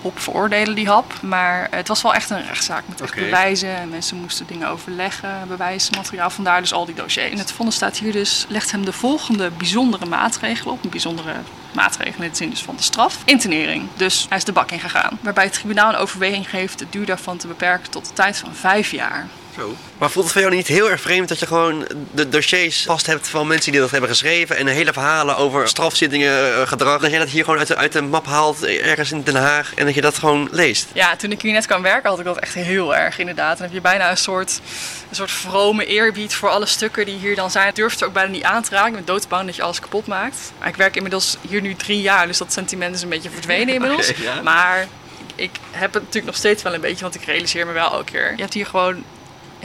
hop, 0.00 0.20
veroordelen 0.20 0.74
die 0.74 0.88
hap. 0.88 1.12
Maar 1.22 1.68
het 1.70 1.88
was 1.88 2.02
wel 2.02 2.14
echt 2.14 2.30
een 2.30 2.46
rechtszaak 2.46 2.82
met 2.88 3.00
echt 3.00 3.14
bewijzen. 3.14 3.76
En 3.76 3.88
mensen 3.88 4.16
moesten 4.16 4.46
dingen 4.46 4.68
overleggen, 4.68 5.30
bewijsmateriaal. 5.48 6.30
Vandaar 6.30 6.60
dus 6.60 6.72
al 6.72 6.86
die 6.86 6.94
dossiers. 6.94 7.30
In 7.30 7.38
het 7.38 7.52
vonnis 7.52 7.74
staat 7.74 7.98
hier 7.98 8.12
dus, 8.12 8.46
legt 8.48 8.70
hem 8.70 8.84
de 8.84 8.92
volgende 8.92 9.50
bijzondere 9.50 10.06
maatregelen 10.06 10.72
op. 10.74 10.84
Een 10.84 10.90
bijzondere 10.90 11.32
maatregelen 11.72 12.24
in 12.24 12.30
de 12.30 12.36
zin 12.36 12.50
dus 12.50 12.62
van 12.62 12.76
de 12.76 12.82
straf. 12.82 13.18
Internering. 13.24 13.88
Dus 13.96 14.26
hij 14.28 14.38
is 14.38 14.44
de 14.44 14.52
bak 14.52 14.70
ingegaan. 14.70 15.18
Waarbij 15.20 15.44
het 15.44 15.52
tribunaal 15.52 15.88
een 15.92 15.98
overweging 15.98 16.50
geeft 16.50 16.80
het 16.80 16.92
duur 16.92 17.06
daarvan 17.06 17.36
te 17.36 17.46
beperken 17.46 17.90
tot 17.90 18.06
de 18.06 18.12
tijd 18.12 18.38
van 18.38 18.54
vijf 18.54 18.90
jaar. 18.90 19.26
Zo. 19.56 19.76
Maar 19.98 20.10
voelt 20.10 20.24
het 20.24 20.32
voor 20.32 20.42
jou 20.42 20.54
niet 20.54 20.66
heel 20.66 20.90
erg 20.90 21.00
vreemd 21.00 21.28
dat 21.28 21.38
je 21.38 21.46
gewoon 21.46 21.86
de 22.10 22.28
dossiers 22.28 22.82
vast 22.82 23.06
hebt 23.06 23.28
van 23.28 23.46
mensen 23.46 23.72
die 23.72 23.80
dat 23.80 23.90
hebben 23.90 24.10
geschreven 24.10 24.56
en 24.56 24.66
hele 24.66 24.92
verhalen 24.92 25.36
over 25.36 25.68
strafzittingen, 25.68 26.54
eh, 26.54 26.66
gedrag, 26.66 27.00
dat 27.00 27.10
jij 27.10 27.18
dat 27.18 27.28
hier 27.28 27.44
gewoon 27.44 27.58
uit 27.58 27.68
de, 27.68 27.76
uit 27.76 27.92
de 27.92 28.02
map 28.02 28.26
haalt 28.26 28.62
eh, 28.62 28.86
ergens 28.86 29.12
in 29.12 29.22
Den 29.22 29.34
Haag 29.34 29.74
en 29.74 29.84
dat 29.84 29.94
je 29.94 30.00
dat 30.00 30.18
gewoon 30.18 30.48
leest? 30.50 30.86
Ja, 30.92 31.16
toen 31.16 31.30
ik 31.32 31.42
hier 31.42 31.52
net 31.52 31.66
kwam 31.66 31.82
werken 31.82 32.10
had 32.10 32.18
ik 32.18 32.24
dat 32.24 32.38
echt 32.38 32.54
heel 32.54 32.96
erg 32.96 33.18
inderdaad. 33.18 33.56
Dan 33.56 33.66
heb 33.66 33.74
je 33.74 33.80
bijna 33.80 34.10
een 34.10 34.16
soort, 34.16 34.60
een 35.08 35.16
soort 35.16 35.30
vrome 35.30 35.86
eerbied 35.86 36.34
voor 36.34 36.48
alle 36.48 36.66
stukken 36.66 37.06
die 37.06 37.18
hier 37.18 37.36
dan 37.36 37.50
zijn. 37.50 37.68
Ik 37.68 37.74
durf 37.74 37.92
het 37.92 38.00
er 38.00 38.06
ook 38.06 38.12
bijna 38.12 38.30
niet 38.30 38.42
aan 38.42 38.62
te 38.62 38.70
raken. 38.70 38.92
Ben 38.92 39.04
doodsbang 39.04 39.46
dat 39.46 39.56
je 39.56 39.62
alles 39.62 39.80
kapot 39.80 40.06
maakt. 40.06 40.52
Maar 40.58 40.68
ik 40.68 40.76
werk 40.76 40.96
inmiddels 40.96 41.36
hier 41.48 41.60
nu 41.60 41.74
drie 41.74 42.00
jaar, 42.00 42.26
dus 42.26 42.38
dat 42.38 42.52
sentiment 42.52 42.94
is 42.94 43.02
een 43.02 43.08
beetje 43.08 43.30
verdwenen 43.30 43.74
inmiddels. 43.74 44.10
Ja. 44.22 44.42
Maar 44.42 44.86
ik 45.34 45.50
heb 45.70 45.94
het 45.94 46.02
natuurlijk 46.02 46.26
nog 46.26 46.36
steeds 46.36 46.62
wel 46.62 46.74
een 46.74 46.80
beetje, 46.80 47.02
want 47.02 47.14
ik 47.14 47.24
realiseer 47.24 47.66
me 47.66 47.72
wel 47.72 47.92
elke 47.92 48.10
keer. 48.12 48.32
Je 48.36 48.40
hebt 48.40 48.54
hier 48.54 48.66
gewoon 48.66 49.04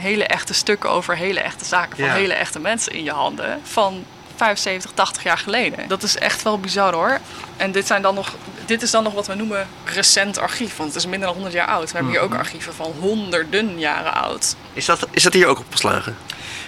hele 0.00 0.24
echte 0.24 0.54
stukken 0.54 0.90
over 0.90 1.16
hele 1.16 1.40
echte 1.40 1.64
zaken 1.64 1.96
van 1.96 2.04
Ja. 2.06 2.12
hele 2.12 2.34
echte 2.34 2.58
mensen 2.60 2.92
in 2.92 3.04
je 3.04 3.10
handen. 3.10 3.60
Van 3.62 4.04
75, 4.36 4.90
80 4.94 5.22
jaar 5.22 5.38
geleden. 5.38 5.88
Dat 5.88 6.02
is 6.02 6.16
echt 6.16 6.42
wel 6.42 6.58
bizar 6.60 6.92
hoor. 6.94 7.18
En 7.56 7.72
dit, 7.72 7.86
zijn 7.86 8.02
dan 8.02 8.14
nog, 8.14 8.34
dit 8.66 8.82
is 8.82 8.90
dan 8.90 9.02
nog 9.02 9.12
wat 9.12 9.26
we 9.26 9.34
noemen 9.34 9.68
recent 9.84 10.38
archief. 10.38 10.76
Want 10.76 10.88
het 10.88 10.98
is 10.98 11.08
minder 11.08 11.26
dan 11.26 11.32
100 11.36 11.54
jaar 11.54 11.66
oud. 11.66 11.90
We 11.90 11.96
hebben 11.96 12.12
hier 12.12 12.20
ook 12.22 12.34
archieven 12.34 12.74
van 12.74 12.94
honderden 13.00 13.78
jaren 13.78 14.14
oud. 14.14 14.54
Is 14.72 14.84
dat, 14.84 15.06
is 15.10 15.22
dat 15.22 15.32
hier 15.32 15.46
ook 15.46 15.58
opgeslagen? 15.58 16.16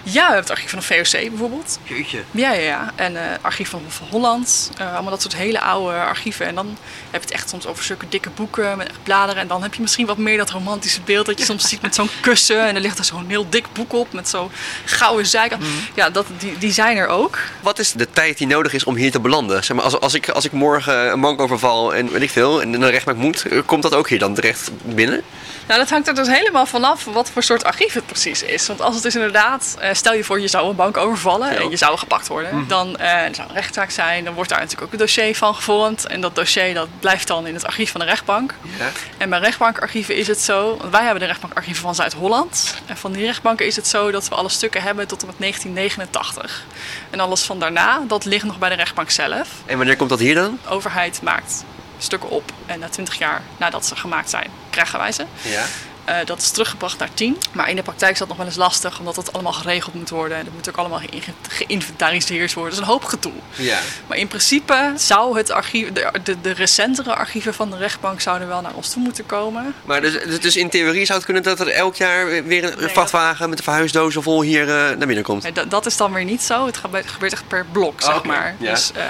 Ja, 0.02 0.12
we 0.12 0.20
hebben 0.20 0.36
het 0.36 0.50
archief 0.50 0.70
van 0.70 0.78
de 0.78 0.84
VOC 0.84 1.28
bijvoorbeeld. 1.28 1.78
Jeetje. 1.82 2.22
Ja, 2.30 2.52
ja, 2.52 2.60
ja. 2.60 2.92
En 2.94 3.16
eh 3.16 3.38
archief 3.40 3.68
van 3.68 3.82
Hof 3.84 3.94
van 3.94 4.06
Holland. 4.10 4.70
Eh, 4.76 4.92
allemaal 4.92 5.10
dat 5.10 5.22
soort 5.22 5.36
hele 5.36 5.60
oude 5.60 5.96
archieven. 5.96 6.46
En 6.46 6.54
dan 6.54 6.78
heb 7.10 7.20
je 7.22 7.26
het 7.26 7.30
echt 7.30 7.48
soms 7.48 7.66
over 7.66 7.84
zulke 7.84 8.08
dikke 8.08 8.30
boeken 8.30 8.76
met 8.76 8.88
echt 8.88 9.02
bladeren. 9.02 9.42
En 9.42 9.48
dan 9.48 9.62
heb 9.62 9.74
je 9.74 9.80
misschien 9.80 10.06
wat 10.06 10.16
meer 10.16 10.36
dat 10.36 10.50
romantische 10.50 11.00
beeld 11.00 11.26
dat 11.26 11.38
je 11.38 11.44
soms 11.44 11.68
ziet 11.68 11.82
met 11.82 11.94
zo'n 11.94 12.08
kussen. 12.20 12.66
En 12.66 12.74
er 12.74 12.80
ligt 12.80 12.98
er 12.98 13.04
zo'n 13.04 13.28
heel 13.28 13.46
dik 13.48 13.72
boek 13.72 13.92
op 13.92 14.12
met 14.12 14.28
zo'n 14.28 14.50
gouden 14.84 15.26
zijkant. 15.26 15.64
Ja, 15.94 16.10
dat, 16.10 16.26
die, 16.38 16.58
die 16.58 16.72
zijn 16.72 16.96
er 16.96 17.06
ook. 17.06 17.38
Wat 17.60 17.78
is 17.78 17.92
de 17.92 18.10
tijd 18.10 18.38
die 18.38 18.46
nodig 18.46 18.72
is 18.72 18.84
om 18.84 18.96
hier 18.96 19.10
te 19.10 19.20
belanden? 19.20 19.64
Zeg 19.64 19.76
maar, 19.76 19.84
als, 19.84 20.00
als, 20.00 20.14
ik, 20.14 20.28
als 20.28 20.44
ik 20.44 20.52
morgen 20.52 21.12
een 21.12 21.20
bank 21.20 21.40
overval 21.40 21.94
en 21.94 22.10
weet 22.10 22.22
ik 22.22 22.30
veel, 22.30 22.62
en 22.62 22.72
de 22.72 22.90
rechtbank 22.90 23.18
moet, 23.18 23.46
eh, 23.46 23.58
komt 23.66 23.82
dat 23.82 23.94
ook 23.94 24.08
hier 24.08 24.18
dan 24.18 24.34
terecht 24.34 24.70
binnen? 24.82 25.22
Nou, 25.66 25.80
dat 25.80 25.90
hangt 25.90 26.08
er 26.08 26.14
dus 26.14 26.28
helemaal 26.28 26.66
vanaf 26.66 27.04
wat 27.04 27.30
voor 27.30 27.42
soort 27.42 27.64
archief 27.64 27.92
het 27.92 28.06
precies 28.06 28.42
is. 28.42 28.66
Want 28.66 28.80
als 28.80 28.94
het 28.94 29.04
is 29.04 29.14
inderdaad, 29.14 29.76
stel 29.94 30.14
je 30.14 30.24
voor 30.24 30.40
je 30.40 30.48
zou 30.48 30.68
een 30.70 30.76
bank 30.76 30.96
overvallen 30.96 31.56
en 31.56 31.70
je 31.70 31.76
zou 31.76 31.98
gepakt 31.98 32.28
worden. 32.28 32.64
Dan 32.68 32.96
eh, 32.96 33.24
er 33.24 33.34
zou 33.34 33.48
een 33.48 33.54
rechtszaak 33.54 33.90
zijn, 33.90 34.24
dan 34.24 34.34
wordt 34.34 34.50
daar 34.50 34.58
natuurlijk 34.58 34.86
ook 34.86 34.92
een 34.92 34.98
dossier 34.98 35.36
van 35.36 35.54
gevormd. 35.54 36.06
En 36.06 36.20
dat 36.20 36.34
dossier 36.34 36.74
dat 36.74 36.88
blijft 37.00 37.26
dan 37.26 37.46
in 37.46 37.54
het 37.54 37.66
archief 37.66 37.90
van 37.90 38.00
de 38.00 38.06
rechtbank. 38.06 38.54
Ja. 38.78 38.90
En 39.18 39.30
bij 39.30 39.38
rechtbankarchieven 39.38 40.16
is 40.16 40.26
het 40.26 40.40
zo, 40.40 40.76
want 40.76 40.92
wij 40.92 41.02
hebben 41.02 41.20
de 41.20 41.26
rechtbankarchieven 41.26 41.82
van 41.82 41.94
Zuid-Holland. 41.94 42.74
En 42.86 42.96
van 42.96 43.12
die 43.12 43.24
rechtbanken 43.24 43.66
is 43.66 43.76
het 43.76 43.86
zo 43.86 44.10
dat 44.10 44.28
we 44.28 44.34
alle 44.34 44.48
stukken 44.48 44.82
hebben 44.82 45.06
tot 45.06 45.20
en 45.20 45.26
met 45.26 45.38
1989. 45.38 46.64
En 47.10 47.20
alles 47.20 47.42
van 47.42 47.58
daarna, 47.58 48.02
dat 48.06 48.24
ligt 48.24 48.44
nog 48.44 48.58
bij 48.58 48.68
de 48.68 48.74
rechtbank 48.74 49.10
zelf. 49.10 49.48
En 49.66 49.76
wanneer 49.76 49.96
komt 49.96 50.10
dat 50.10 50.18
hier 50.18 50.34
dan? 50.34 50.58
De 50.62 50.68
overheid 50.68 51.22
maakt 51.22 51.64
stukken 51.98 52.28
op 52.30 52.52
en 52.66 52.78
na 52.78 52.88
20 52.88 53.18
jaar 53.18 53.42
nadat 53.56 53.86
ze 53.86 53.96
gemaakt 53.96 54.30
zijn, 54.30 54.50
krijgen 54.70 54.98
wij 54.98 55.12
ze. 55.12 55.24
Ja. 55.42 55.64
Eh, 56.04 56.16
dat 56.24 56.38
is 56.38 56.50
teruggebracht 56.50 56.98
naar 56.98 57.08
10. 57.14 57.36
Maar 57.52 57.70
in 57.70 57.76
de 57.76 57.82
praktijk 57.82 58.12
is 58.12 58.18
dat 58.18 58.28
nog 58.28 58.36
wel 58.36 58.46
eens 58.46 58.56
lastig, 58.56 58.98
omdat 58.98 59.16
het 59.16 59.32
allemaal 59.32 59.52
geregeld 59.52 59.94
moet 59.94 60.10
worden. 60.10 60.38
En 60.38 60.44
dat 60.44 60.52
moet 60.54 60.68
ook 60.68 60.76
allemaal 60.76 61.00
geïnventariseerd 61.48 62.54
worden. 62.54 62.72
Dat 62.74 62.82
is 62.82 62.86
een 62.88 62.92
hoop 62.92 63.04
gedoe. 63.04 63.32
ja. 63.56 63.78
Maar 64.06 64.18
in 64.18 64.28
principe 64.28 64.92
zou 64.96 65.36
het 65.36 65.50
archief, 65.50 65.92
de, 65.92 66.10
de, 66.22 66.40
de 66.40 66.50
recentere 66.52 67.14
archieven 67.14 67.54
van 67.54 67.70
de 67.70 67.76
rechtbank 67.76 68.20
zouden 68.20 68.48
wel 68.48 68.60
naar 68.60 68.74
ons 68.74 68.90
toe 68.92 69.02
moeten 69.02 69.26
komen. 69.26 69.74
Maar 69.84 70.00
dus, 70.00 70.12
dus- 70.12 70.40
dus 70.40 70.56
in 70.56 70.70
theorie 70.70 71.04
zou 71.04 71.16
het 71.18 71.24
kunnen 71.26 71.42
dat 71.42 71.60
er 71.60 71.68
elk 71.68 71.94
jaar 71.96 72.26
weer 72.26 72.64
een 72.64 72.78
Nee, 72.78 72.88
vrachtwagen 72.88 73.48
met 73.48 73.58
de 73.58 73.64
verhuisdozen 73.64 74.22
vol 74.22 74.42
hier 74.42 74.62
eh, 74.62 74.74
naar 74.74 75.06
binnen 75.06 75.22
komt? 75.24 75.42
Nee, 75.42 75.52
dat, 75.52 75.70
dat 75.70 75.86
is 75.86 75.96
dan 75.96 76.12
weer 76.12 76.24
niet 76.24 76.42
zo. 76.42 76.66
Het 76.66 76.76
gebeurt, 76.76 77.32
echt 77.32 77.48
per 77.48 77.66
blok, 77.72 78.00
zeg 78.00 78.16
Oké, 78.16 78.26
maar. 78.26 78.54
ja. 78.58 78.70
Dus 78.70 78.92
eh 78.92 79.04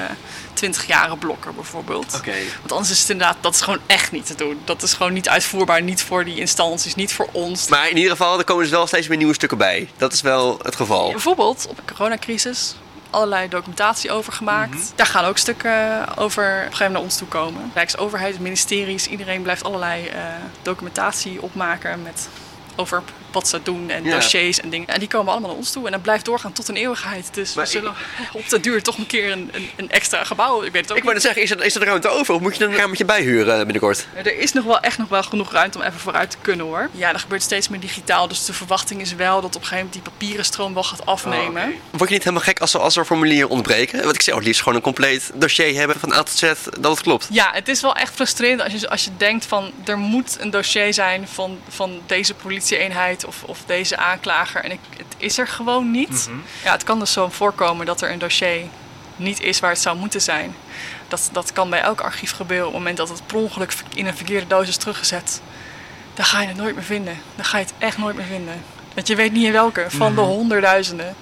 20 0.60 0.86
jaren 0.86 1.18
blokken 1.18 1.54
bijvoorbeeld. 1.54 2.14
Oké. 2.14 2.34
Want 2.58 2.72
anders 2.72 2.90
is 2.90 3.00
het 3.00 3.10
inderdaad, 3.10 3.36
dat 3.40 3.54
is 3.54 3.60
gewoon 3.60 3.80
echt 3.86 4.12
niet 4.12 4.26
te 4.26 4.34
doen. 4.34 4.60
Dat 4.64 4.82
is 4.82 4.92
gewoon 4.92 5.12
niet 5.12 5.28
uitvoerbaar, 5.28 5.82
niet 5.82 6.02
voor 6.02 6.24
die 6.24 6.36
instanties, 6.36 6.94
niet 6.94 7.12
voor 7.12 7.28
ons. 7.32 7.68
Maar 7.68 7.88
in 7.88 7.96
ieder 7.96 8.10
geval, 8.10 8.38
er 8.38 8.44
komen 8.44 8.62
dus 8.62 8.72
wel 8.72 8.86
steeds 8.86 9.08
meer 9.08 9.16
nieuwe 9.16 9.34
stukken 9.34 9.58
bij. 9.58 9.88
Dat 9.96 10.12
is 10.12 10.20
wel 10.20 10.58
het 10.62 10.76
geval. 10.76 11.10
Bijvoorbeeld 11.10 11.66
op 11.68 11.76
de 11.76 11.94
coronacrisis 11.94 12.74
allerlei 13.10 13.48
documentatie 13.48 14.10
over 14.10 14.32
gemaakt. 14.32 14.74
Mhm. 14.74 14.82
Daar 14.94 15.06
gaan 15.06 15.24
ook 15.24 15.38
stukken 15.38 16.16
over 16.16 16.44
op 16.44 16.56
een 16.56 16.62
gegeven 16.62 16.76
moment 16.76 16.92
naar 16.92 17.02
ons 17.02 17.16
toe 17.16 17.28
komen. 17.28 17.70
Rijksoverheid, 17.74 18.40
ministeries, 18.40 19.06
iedereen 19.06 19.42
blijft 19.42 19.64
allerlei 19.64 20.06
eh, 20.06 20.22
documentatie 20.62 21.42
opmaken 21.42 22.02
met 22.02 22.28
over 22.76 23.02
wat 23.32 23.48
ze 23.48 23.62
doen 23.62 23.90
en 23.90 24.04
Ja. 24.04 24.14
dossiers 24.14 24.60
en 24.60 24.70
dingen. 24.70 24.88
En 24.88 24.98
die 24.98 25.08
komen 25.08 25.32
allemaal 25.32 25.48
naar 25.50 25.58
ons 25.58 25.72
toe 25.72 25.86
en 25.86 25.92
dat 25.92 26.02
blijft 26.02 26.24
doorgaan 26.24 26.52
tot 26.52 26.68
een 26.68 26.76
eeuwigheid. 26.76 27.28
Dus 27.34 27.54
Maar 27.54 27.64
we 27.64 27.70
zullen 27.70 27.94
op 28.32 28.48
de 28.48 28.60
duur 28.60 28.82
toch 28.82 28.98
een 28.98 29.06
keer 29.06 29.32
een, 29.32 29.50
een, 29.52 29.70
een 29.76 29.90
extra 29.90 30.24
gebouw. 30.24 30.62
Ik 30.62 30.72
weet 30.72 30.82
het 30.82 30.90
ook 30.90 30.96
Ik 30.96 31.02
wou 31.02 31.14
net 31.14 31.22
zeggen, 31.24 31.42
is 31.42 31.50
er, 31.50 31.64
is 31.64 31.74
er 31.74 31.84
ruimte 31.84 32.08
over 32.08 32.34
of 32.34 32.40
moet 32.40 32.56
je 32.56 32.64
een 32.64 32.74
kamertje 32.74 33.04
bijhuren 33.04 33.56
binnenkort? 33.64 34.06
Er 34.14 34.38
is 34.38 34.52
nog 34.52 34.64
wel 34.64 34.80
echt 34.80 34.98
nog 34.98 35.08
wel 35.08 35.22
genoeg 35.22 35.52
ruimte 35.52 35.78
om 35.78 35.84
even 35.84 36.00
vooruit 36.00 36.30
te 36.30 36.36
kunnen 36.40 36.66
hoor. 36.66 36.88
Ja, 36.92 37.12
er 37.12 37.18
gebeurt 37.18 37.42
steeds 37.42 37.68
meer 37.68 37.80
digitaal. 37.80 38.28
Dus 38.28 38.44
de 38.44 38.52
verwachting 38.52 39.00
is 39.00 39.14
wel 39.14 39.40
dat 39.40 39.56
op 39.56 39.60
een 39.62 39.68
gegeven 39.68 39.76
moment 39.76 39.92
die 39.92 40.02
papieren 40.12 40.44
stroom 40.44 40.74
wel 40.74 40.82
gaat 40.82 41.06
afnemen. 41.06 41.74
Word 41.90 42.08
je 42.08 42.14
niet 42.14 42.24
helemaal 42.24 42.44
gek 42.44 42.60
als 42.60 42.74
er, 42.74 42.80
als 42.80 42.96
er 42.96 43.04
formulieren 43.04 43.48
ontbreken? 43.48 44.02
Want 44.02 44.14
ik 44.14 44.22
zou 44.22 44.36
het 44.36 44.46
liefst 44.46 44.62
gewoon 44.62 44.74
een 44.76 44.84
compleet 44.84 45.30
dossier 45.34 45.74
hebben 45.74 46.00
van 46.00 46.12
A 46.12 46.22
tot 46.22 46.36
Z 46.38 46.52
dat 46.80 46.90
het 46.90 47.00
klopt. 47.02 47.28
Ja, 47.30 47.50
het 47.52 47.68
is 47.68 47.80
wel 47.80 47.94
echt 47.94 48.14
frustrerend 48.14 48.62
als 48.62 48.72
je, 48.72 48.88
als 48.90 49.04
je 49.04 49.10
denkt 49.16 49.46
van 49.46 49.72
er 49.84 49.98
moet 49.98 50.36
een 50.40 50.50
dossier 50.50 50.94
zijn 50.94 51.28
van, 51.28 51.58
van 51.68 52.00
deze 52.06 52.34
politieeenheid 52.34 53.19
of, 53.26 53.42
of 53.42 53.62
deze 53.66 53.96
aanklager. 53.96 54.64
En 54.64 54.70
ik, 54.70 54.80
het 54.96 55.14
is 55.16 55.38
er 55.38 55.48
gewoon 55.48 55.90
niet. 55.90 56.30
Ja, 56.64 56.72
het 56.72 56.84
kan 56.84 56.98
dus 56.98 57.12
zo 57.12 57.28
voorkomen 57.28 57.86
dat 57.86 58.00
er 58.00 58.10
een 58.10 58.18
dossier 58.18 58.66
niet 59.16 59.40
is 59.40 59.60
waar 59.60 59.70
het 59.70 59.80
zou 59.80 59.96
moeten 59.96 60.20
zijn. 60.20 60.54
Dat, 61.08 61.28
dat 61.32 61.52
kan 61.52 61.70
bij 61.70 61.80
elk 61.80 62.00
archief 62.00 62.32
gebeuren 62.32 62.66
op 62.66 62.72
het 62.72 62.80
moment 62.80 62.96
dat 62.96 63.08
het 63.08 63.26
per 63.26 63.36
ongeluk 63.36 63.74
in 63.94 64.06
een 64.06 64.16
verkeerde 64.16 64.46
doos 64.46 64.68
is 64.68 64.76
teruggezet. 64.76 65.40
Dan 66.14 66.24
ga 66.24 66.40
je 66.40 66.48
het 66.48 66.56
nooit 66.56 66.74
meer 66.74 66.84
vinden. 66.84 67.18
Dan 67.36 67.44
ga 67.44 67.58
je 67.58 67.64
het 67.64 67.74
echt 67.78 67.98
nooit 67.98 68.16
meer 68.16 68.26
vinden. 68.26 68.62
Want 68.94 69.06
je 69.06 69.16
weet 69.16 69.32
niet 69.32 69.44
in 69.44 69.52
welke, 69.52 69.84
van 69.88 70.14
de 70.14 70.20
honderdduizenden. 70.20 71.14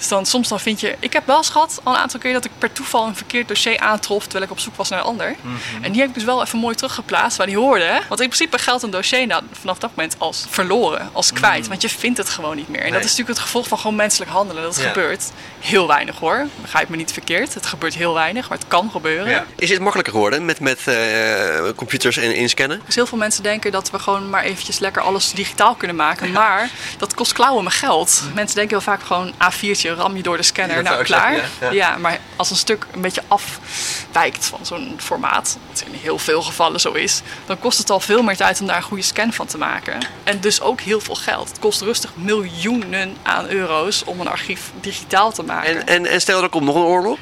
Dus 0.00 0.08
dan, 0.08 0.26
soms 0.26 0.48
dan 0.48 0.60
vind 0.60 0.80
je... 0.80 0.96
Ik 0.98 1.12
heb 1.12 1.26
wel 1.26 1.36
eens 1.36 1.48
gehad, 1.48 1.80
al 1.82 1.92
een 1.94 1.98
aantal 1.98 2.20
keer, 2.20 2.32
dat 2.32 2.44
ik 2.44 2.50
per 2.58 2.72
toeval 2.72 3.06
een 3.06 3.16
verkeerd 3.16 3.48
dossier 3.48 3.78
aantrof... 3.78 4.22
terwijl 4.22 4.44
ik 4.44 4.50
op 4.50 4.58
zoek 4.58 4.76
was 4.76 4.88
naar 4.88 4.98
een 4.98 5.04
ander. 5.04 5.34
En 5.80 5.92
die 5.92 6.00
heb 6.00 6.08
ik 6.08 6.14
dus 6.14 6.24
wel 6.24 6.42
even 6.42 6.58
mooi 6.58 6.74
teruggeplaatst 6.74 7.36
waar 7.38 7.46
die 7.46 7.56
hoorde. 7.56 7.84
hè. 7.84 7.98
Want 8.08 8.20
in 8.20 8.28
principe 8.28 8.58
geldt 8.58 8.82
een 8.82 8.90
dossier 8.90 9.26
nou, 9.26 9.42
vanaf 9.52 9.78
dat 9.78 9.90
moment 9.96 10.14
als 10.18 10.46
verloren, 10.50 11.10
als 11.12 11.32
kwijt. 11.32 11.68
Want 11.68 11.82
je 11.82 11.88
vindt 11.88 12.18
het 12.18 12.28
gewoon 12.28 12.56
niet 12.56 12.68
meer. 12.68 12.80
En 12.82 12.92
dat 12.92 12.98
is 13.04 13.10
natuurlijk 13.10 13.28
het 13.28 13.38
gevolg 13.38 13.68
van 13.68 13.78
gewoon 13.78 13.96
menselijk 13.96 14.30
handelen. 14.30 14.62
Dat 14.62 14.76
Ja. 14.80 14.88
gebeurt 14.88 15.24
heel 15.60 15.86
weinig 15.86 16.18
hoor. 16.18 16.46
Begrijp 16.60 16.88
me 16.88 16.96
niet 16.96 17.12
verkeerd. 17.12 17.54
Het 17.54 17.66
gebeurt 17.66 17.94
heel 17.94 18.14
weinig, 18.14 18.48
maar 18.48 18.58
het 18.58 18.68
kan 18.68 18.90
gebeuren. 18.90 19.46
Is 19.56 19.70
het 19.70 19.78
makkelijker 19.80 20.12
geworden 20.12 20.44
met, 20.44 20.60
met 20.60 20.86
eh, 20.86 21.68
computers 21.76 22.16
en 22.16 22.34
inscannen? 22.34 22.82
Dus 22.86 22.94
heel 22.94 23.06
veel 23.06 23.18
mensen 23.18 23.42
denken 23.42 23.72
dat 23.72 23.90
we 23.90 23.98
gewoon 23.98 24.30
maar 24.30 24.42
eventjes 24.42 24.78
lekker 24.78 25.02
alles 25.02 25.32
digitaal 25.32 25.74
kunnen 25.74 25.96
maken. 25.96 26.32
Maar 26.32 26.70
dat 26.98 27.14
kost 27.14 27.32
klauwen 27.32 27.64
met 27.64 27.72
geld. 27.72 28.22
Mensen 28.34 28.56
denken 28.56 28.76
heel 28.76 28.84
vaak 28.84 29.02
gewoon 29.02 29.32
A4'tje, 29.32 29.89
ram 29.94 30.16
je 30.16 30.22
door 30.22 30.36
de 30.36 30.42
scanner, 30.42 30.82
nou 30.82 31.04
klaar. 31.04 31.34
zeggen, 31.34 31.50
ja. 31.60 31.72
ja. 31.72 31.90
Ja. 31.90 31.96
maar 31.96 32.18
als 32.36 32.50
een 32.50 32.56
stuk 32.56 32.86
een 32.92 33.00
beetje 33.00 33.22
afwijkt 33.28 34.46
van 34.46 34.66
zo'n 34.66 34.94
formaat, 34.96 35.58
wat 35.68 35.84
in 35.86 35.92
heel 35.92 36.18
veel 36.18 36.42
gevallen 36.42 36.80
zo 36.80 36.92
is, 36.92 37.22
dan 37.46 37.58
kost 37.58 37.78
het 37.78 37.90
al 37.90 38.00
veel 38.00 38.22
meer 38.22 38.36
tijd 38.36 38.60
om 38.60 38.66
daar 38.66 38.76
een 38.76 38.82
goede 38.82 39.02
scan 39.02 39.32
van 39.32 39.46
te 39.46 39.58
maken. 39.58 39.98
En 40.24 40.40
dus 40.40 40.60
ook 40.60 40.80
heel 40.80 41.00
veel 41.00 41.14
geld. 41.14 41.48
Het 41.48 41.58
kost 41.58 41.80
rustig 41.80 42.10
miljoenen 42.14 43.16
aan 43.22 43.48
euro's 43.48 44.04
om 44.04 44.20
een 44.20 44.28
archief 44.28 44.70
digitaal 44.80 45.32
te 45.32 45.42
maken. 45.42 45.76
En, 45.76 45.86
en, 45.86 46.06
en 46.06 46.20
stel 46.20 46.42
er 46.42 46.48
komt 46.48 46.64
nog 46.64 46.74
een 46.74 46.82
oorlog. 46.82 47.18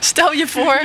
Stel 0.00 0.32
je 0.32 0.46
voor. 0.46 0.82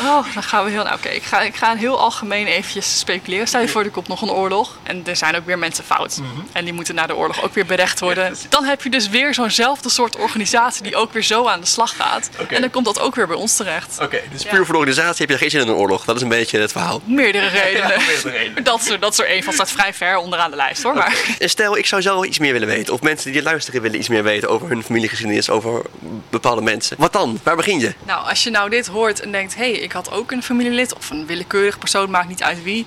Oh, 0.00 0.34
dan 0.34 0.42
gaan 0.42 0.64
we 0.64 0.70
heel. 0.70 0.84
Nou, 0.84 0.96
oké, 0.96 1.08
ik, 1.08 1.22
ga, 1.22 1.40
ik 1.40 1.56
ga 1.56 1.76
heel 1.76 1.98
algemeen 1.98 2.46
eventjes 2.46 2.98
speculeren. 2.98 3.46
Stel 3.46 3.60
je 3.60 3.68
voor, 3.68 3.84
er 3.84 3.90
komt 3.90 4.08
nog 4.08 4.22
een 4.22 4.30
oorlog. 4.30 4.78
En 4.82 5.06
er 5.06 5.16
zijn 5.16 5.36
ook 5.36 5.46
weer 5.46 5.58
mensen 5.58 5.84
fout. 5.84 6.20
En 6.52 6.64
die 6.64 6.72
moeten 6.72 6.94
na 6.94 7.06
de 7.06 7.16
oorlog 7.16 7.42
ook 7.42 7.54
weer 7.54 7.66
berecht 7.66 8.00
worden. 8.00 8.36
Dan 8.48 8.64
heb 8.64 8.82
je 8.82 8.90
dus 8.90 9.08
weer 9.08 9.34
zo'nzelfde 9.34 9.88
soort 9.88 10.16
organisatie 10.16 10.51
die 10.82 10.96
ook 10.96 11.12
weer 11.12 11.22
zo 11.22 11.46
aan 11.46 11.60
de 11.60 11.66
slag 11.66 11.96
gaat. 11.96 12.30
En 12.48 12.60
dan 12.60 12.70
komt 12.70 12.84
dat 12.84 13.00
ook 13.00 13.14
weer 13.14 13.26
bij 13.26 13.36
ons 13.36 13.56
terecht. 13.56 13.98
Oké, 14.00 14.20
dus 14.32 14.42
puur 14.42 14.64
voor 14.64 14.74
de 14.74 14.80
organisatie 14.80 15.26
heb 15.26 15.30
je 15.30 15.36
geen 15.36 15.50
zin 15.50 15.60
in 15.60 15.68
een 15.68 15.74
oorlog. 15.74 16.04
Dat 16.04 16.16
is 16.16 16.22
een 16.22 16.28
beetje 16.28 16.58
het 16.58 16.72
verhaal. 16.72 17.00
Meerdere 17.04 17.48
redenen. 17.62 17.88
meerdere 18.06 18.30
redenen. 18.30 18.64
Dat, 18.64 18.80
is 18.80 18.88
er, 18.88 19.00
dat 19.00 19.12
is 19.12 19.18
er 19.18 19.26
één 19.26 19.42
van 19.42 19.52
staat 19.52 19.70
vrij 19.70 19.94
ver 19.94 20.16
onderaan 20.16 20.50
de 20.50 20.56
lijst 20.56 20.82
hoor. 20.82 20.94
Maar 20.94 21.36
En 21.38 21.50
stel, 21.50 21.76
ik 21.76 21.86
zou 21.86 22.02
zelf 22.02 22.24
iets 22.24 22.38
meer 22.38 22.52
willen 22.52 22.68
weten. 22.68 22.94
Of 22.94 23.00
mensen 23.02 23.32
die 23.32 23.42
luisteren 23.42 23.82
willen 23.82 23.98
iets 23.98 24.08
meer 24.08 24.22
weten 24.22 24.48
over 24.48 24.68
hun 24.68 24.82
familiegeschiedenis, 24.82 25.50
over 25.50 25.82
bepaalde 26.30 26.62
mensen. 26.62 26.96
Wat 26.98 27.12
dan? 27.12 27.40
Waar 27.42 27.56
begin 27.56 27.78
je? 27.78 27.94
Nou, 28.06 28.28
als 28.28 28.42
je 28.42 28.50
nou 28.50 28.70
dit 28.70 28.86
hoort 28.86 29.20
en 29.20 29.32
denkt: 29.32 29.54
hé, 29.54 29.70
hey, 29.70 29.80
ik 29.80 29.92
had 29.92 30.10
ook 30.12 30.30
een 30.30 30.42
familielid 30.42 30.94
of 30.94 31.10
een 31.10 31.26
willekeurig 31.26 31.78
persoon, 31.78 32.10
maakt 32.10 32.28
niet 32.28 32.42
uit 32.42 32.62
wie, 32.62 32.86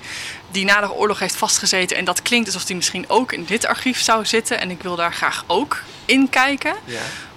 die 0.51 0.65
na 0.65 0.81
de 0.81 0.91
oorlog 0.91 1.19
heeft 1.19 1.35
vastgezeten. 1.35 1.97
En 1.97 2.05
dat 2.05 2.21
klinkt 2.21 2.47
alsof 2.47 2.65
die 2.65 2.75
misschien 2.75 3.09
ook 3.09 3.31
in 3.31 3.45
dit 3.45 3.65
archief 3.65 4.01
zou 4.01 4.25
zitten. 4.25 4.59
En 4.59 4.71
ik 4.71 4.81
wil 4.81 4.95
daar 4.95 5.13
graag 5.13 5.43
ook 5.47 5.81
in 6.05 6.29
kijken. 6.29 6.75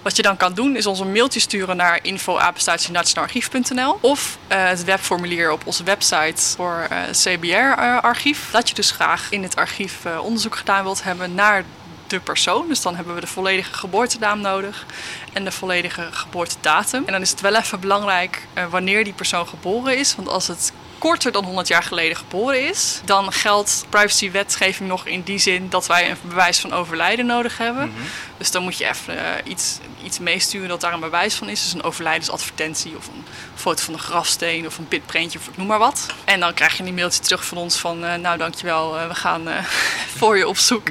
Wat 0.09 0.17
je 0.17 0.23
dan 0.23 0.37
kan 0.37 0.55
doen 0.55 0.77
is 0.77 0.87
ons 0.87 1.01
een 1.01 1.13
mailtje 1.13 1.41
sturen 1.41 1.77
naar 1.77 1.99
info@nationaalarchief.nl 2.03 3.99
of 4.01 4.39
eh, 4.47 4.69
het 4.69 4.85
webformulier 4.85 5.53
op 5.53 5.67
onze 5.67 5.85
website 5.85 6.43
voor 6.43 6.87
eh, 6.91 6.99
CBR-archief. 7.11 8.51
dat 8.51 8.69
je 8.69 8.75
dus 8.75 8.91
graag 8.91 9.31
in 9.31 9.43
het 9.43 9.57
archief 9.57 10.05
eh, 10.05 10.25
onderzoek 10.25 10.57
gedaan 10.57 10.83
wilt 10.83 11.03
hebben 11.03 11.35
naar 11.35 11.65
de 12.07 12.21
persoon. 12.21 12.69
Dus 12.69 12.83
dan 12.83 12.97
hebben 12.97 13.15
we 13.15 13.21
de 13.21 13.27
volledige 13.27 13.75
geboortenaam 13.75 14.41
nodig 14.41 14.87
en 15.33 15.45
de 15.45 15.53
volledige 15.53 16.09
geboortedatum. 16.11 17.03
En 17.07 17.13
dan 17.13 17.21
is 17.21 17.31
het 17.31 17.41
wel 17.41 17.55
even 17.55 17.81
belangrijk 17.81 18.47
wanneer 18.71 19.05
die 19.05 19.13
persoon 19.13 19.47
geboren 19.49 19.99
is. 19.99 20.17
Want 20.17 20.29
als 20.29 20.47
het 20.47 20.73
korter 20.99 21.33
dan 21.33 21.45
100 21.45 21.69
jaar 21.69 21.83
geleden 21.83 22.17
geboren 22.17 22.69
is, 22.69 23.01
dan 23.05 23.33
geldt 23.33 23.85
privacywetgeving 23.89 24.89
nog 24.89 25.07
in 25.07 25.23
die 25.23 25.39
zin 25.39 25.69
dat 25.69 25.87
wij 25.87 26.11
een 26.11 26.17
bewijs 26.23 26.59
van 26.59 26.73
overlijden 26.73 27.27
nodig 27.27 27.59
hebben. 27.59 27.93
Dus 28.37 28.51
dan 28.51 28.63
moet 28.63 28.79
je 28.79 28.89
even 28.89 29.19
eh, 29.19 29.51
iets, 29.51 29.79
iets 30.05 30.19
meesturen 30.19 30.69
dat 30.69 30.81
daar 30.81 30.93
een 30.93 31.01
bewijs 31.01 31.35
van 31.35 31.49
is. 31.49 31.63
Dus 31.63 31.73
een 31.73 31.83
overlijdensadvertentie 31.83 32.97
of 32.97 33.07
een 33.07 33.25
foto 33.55 33.83
van 33.83 33.95
een 33.95 34.01
grafsteen 34.01 34.67
of 34.67 34.79
een 34.79 34.89
pitprintje 34.89 35.39
of 35.39 35.57
noem 35.57 35.67
maar 35.67 35.79
wat. 35.79 36.07
En 36.25 36.41
dan 36.41 36.55
krijg 36.55 36.77
je 36.77 36.85
een 36.85 36.95
mailtje 36.95 37.21
terug 37.21 37.45
van 37.45 37.59
ons 37.59 37.77
van 37.77 38.05
eh, 38.05 38.15
nou 38.15 38.39
dankjewel, 38.39 38.97
uh, 38.97 39.07
we 39.09 39.15
gaan 39.15 39.49
eh, 39.49 39.65
voor 40.19 40.37
je 40.37 40.49
op 40.49 40.59
zoek. 40.59 40.89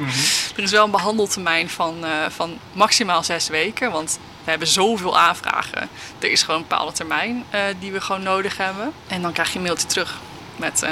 Er 0.56 0.64
is 0.64 0.72
wel 0.72 0.86
een 0.86 0.92
behandeltermijn 0.92 1.70
van, 1.70 2.06
eh, 2.06 2.12
van 2.30 2.58
maximaal 2.72 3.24
zes 3.24 3.48
weken, 3.48 3.92
want 3.92 4.20
we 4.48 4.54
hebben 4.54 4.72
zoveel 4.72 5.18
aanvragen. 5.20 5.90
Er 6.20 6.32
is 6.32 6.44
gewoon 6.44 6.62
een 6.62 6.68
bepaalde 6.68 6.92
termijn 6.92 7.44
eh, 7.50 7.62
die 7.80 7.92
we 7.92 8.02
gewoon 8.02 8.24
nodig 8.24 8.58
hebben. 8.58 8.94
En 9.08 9.22
dan 9.22 9.32
krijg 9.32 9.52
je 9.52 9.58
een 9.58 9.64
mailtje 9.64 9.88
terug 9.88 10.18
met 10.56 10.84
eh, 10.84 10.92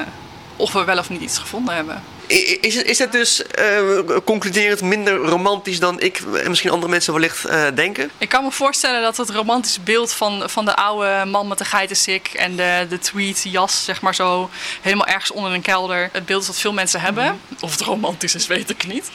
of 0.55 0.73
we 0.73 0.83
wel 0.83 0.97
of 0.97 1.09
niet 1.09 1.21
iets 1.21 1.37
gevonden 1.37 1.75
hebben. 1.75 2.03
Is 2.27 2.75
is 2.75 2.99
het 2.99 3.11
dus 3.11 3.47
eh, 3.47 3.99
concluderend 4.25 4.81
minder 4.81 5.15
romantisch 5.15 5.79
dan 5.79 5.99
ik 5.99 6.17
en 6.17 6.49
misschien 6.49 6.71
andere 6.71 6.91
mensen 6.91 7.13
wellicht 7.13 7.45
eh, 7.45 7.65
denken? 7.75 8.11
Ik 8.17 8.29
kan 8.29 8.43
me 8.43 8.51
voorstellen 8.51 9.01
dat 9.01 9.17
het 9.17 9.29
romantische 9.29 9.81
beeld 9.81 10.13
van, 10.13 10.49
van 10.49 10.65
de 10.65 10.75
oude 10.75 11.25
man 11.25 11.47
met 11.47 11.57
de 11.57 11.65
geitensik 11.65 12.27
en 12.27 12.55
de, 12.55 12.85
de 12.89 12.99
tweed 12.99 13.43
jas, 13.43 13.83
zeg 13.83 14.01
maar 14.01 14.15
zo, 14.15 14.49
helemaal 14.81 15.07
ergens 15.07 15.31
onder 15.31 15.51
een 15.51 15.61
kelder. 15.61 16.09
Het 16.11 16.25
beeld 16.25 16.41
is 16.41 16.47
dat 16.47 16.59
veel 16.59 16.73
mensen 16.73 17.01
hebben. 17.01 17.39
Of 17.59 17.71
het 17.71 17.81
romantisch 17.81 18.35
is, 18.35 18.47
weet 18.47 18.69
ik 18.69 18.87
niet. 18.87 19.09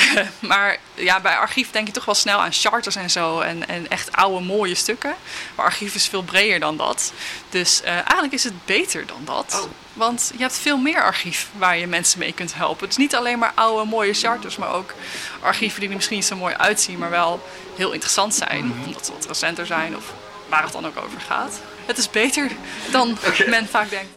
maar 0.40 0.78
ja, 0.94 1.20
bij 1.20 1.36
archief 1.36 1.70
denk 1.70 1.86
je 1.86 1.92
toch 1.92 2.04
wel 2.04 2.14
snel 2.14 2.38
aan 2.38 2.52
charters 2.52 2.96
en 2.96 3.10
zo 3.10 3.40
en, 3.40 3.68
en 3.68 3.88
echt 3.88 4.12
oude 4.12 4.44
mooie 4.44 4.74
stukken. 4.74 5.14
Maar 5.54 5.64
archief 5.64 5.94
is 5.94 6.08
veel 6.08 6.22
breder 6.22 6.60
dan 6.60 6.76
dat. 6.76 7.12
Dus 7.50 7.82
eh, 7.82 7.92
eigenlijk 7.92 8.32
is 8.32 8.44
het 8.44 8.64
beter 8.64 9.06
dan 9.06 9.22
dat. 9.24 9.60
Oh. 9.64 9.70
Want 9.92 10.30
je 10.36 10.42
hebt 10.42 10.58
veel 10.58 10.76
meer 10.78 11.02
archief 11.02 11.50
waar 11.58 11.78
je 11.78 11.86
mensen 11.86 12.18
mee 12.18 12.32
kunt 12.32 12.54
helpen. 12.54 12.80
Het 12.80 12.90
is 12.90 12.96
niet 12.96 13.14
alleen 13.14 13.38
maar 13.38 13.52
oude 13.54 13.88
mooie 13.88 14.14
charters, 14.14 14.56
maar 14.56 14.72
ook 14.72 14.94
archieven 15.40 15.80
die 15.80 15.88
er 15.88 15.94
misschien 15.94 16.16
niet 16.16 16.26
zo 16.26 16.36
mooi 16.36 16.54
uitzien, 16.54 16.98
maar 16.98 17.10
wel 17.10 17.40
heel 17.76 17.92
interessant 17.92 18.34
zijn. 18.34 18.72
Omdat 18.86 19.06
ze 19.06 19.12
wat 19.12 19.26
recenter 19.26 19.66
zijn 19.66 19.96
of 19.96 20.12
waar 20.48 20.62
het 20.62 20.72
dan 20.72 20.86
ook 20.86 20.96
over 20.96 21.20
gaat. 21.20 21.60
Het 21.86 21.98
is 21.98 22.10
beter 22.10 22.50
dan 22.90 23.16
men 23.46 23.66
vaak 23.66 23.90
denkt. 23.90 24.16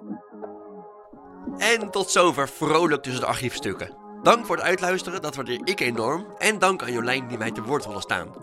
En 1.58 1.92
tot 1.92 2.12
zover 2.12 2.50
vrolijk 2.50 3.04
tussen 3.04 3.22
de 3.22 3.28
archiefstukken. 3.28 4.05
Dank 4.26 4.46
voor 4.46 4.56
het 4.56 4.66
uitluisteren, 4.66 5.22
dat 5.22 5.36
waardeer 5.36 5.60
ik 5.64 5.80
enorm. 5.80 6.26
En 6.38 6.60
dank 6.60 6.82
aan 6.82 6.92
Jolijn 6.92 7.28
die 7.28 7.38
mij 7.38 7.52
te 7.52 7.62
woord 7.62 7.86
wilde 7.86 8.02
staan. 8.02 8.34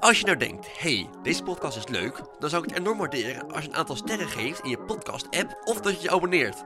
Als 0.00 0.18
je 0.18 0.24
nou 0.24 0.36
denkt, 0.36 0.66
hey, 0.78 1.08
deze 1.22 1.42
podcast 1.42 1.76
is 1.76 1.88
leuk, 1.88 2.20
dan 2.38 2.50
zou 2.50 2.62
ik 2.62 2.68
het 2.70 2.78
enorm 2.78 2.98
waarderen 2.98 3.52
als 3.52 3.64
je 3.64 3.68
een 3.68 3.76
aantal 3.76 3.96
sterren 3.96 4.28
geeft 4.28 4.60
in 4.64 4.70
je 4.70 4.78
podcast-app 4.78 5.60
of 5.64 5.80
dat 5.80 5.96
je 5.96 6.02
je 6.02 6.10
abonneert. 6.10 6.62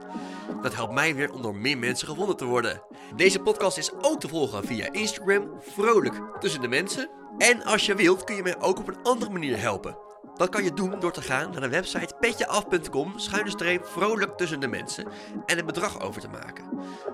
Dat 0.61 0.75
helpt 0.75 0.93
mij 0.93 1.15
weer 1.15 1.31
om 1.31 1.41
door 1.41 1.55
meer 1.55 1.77
mensen 1.77 2.07
gevonden 2.07 2.37
te 2.37 2.45
worden. 2.45 2.81
Deze 3.15 3.39
podcast 3.39 3.77
is 3.77 3.91
ook 4.01 4.19
te 4.19 4.27
volgen 4.27 4.63
via 4.63 4.91
Instagram, 4.91 5.51
vrolijk 5.59 6.21
tussen 6.39 6.61
de 6.61 6.67
mensen. 6.67 7.09
En 7.37 7.63
als 7.63 7.85
je 7.85 7.95
wilt 7.95 8.23
kun 8.23 8.35
je 8.35 8.43
mij 8.43 8.59
ook 8.59 8.79
op 8.79 8.87
een 8.87 9.03
andere 9.03 9.31
manier 9.31 9.59
helpen. 9.59 10.06
Dat 10.35 10.49
kan 10.49 10.63
je 10.63 10.73
doen 10.73 10.99
door 10.99 11.11
te 11.11 11.21
gaan 11.21 11.51
naar 11.51 11.61
de 11.61 11.69
website 11.69 12.15
petjeaf.com 12.19 13.13
schuine 13.15 13.49
streep 13.49 13.87
vrolijk 13.87 14.37
tussen 14.37 14.59
de 14.59 14.67
mensen 14.67 15.07
en 15.45 15.57
een 15.57 15.65
bedrag 15.65 16.01
over 16.01 16.21
te 16.21 16.27
maken. 16.27 16.63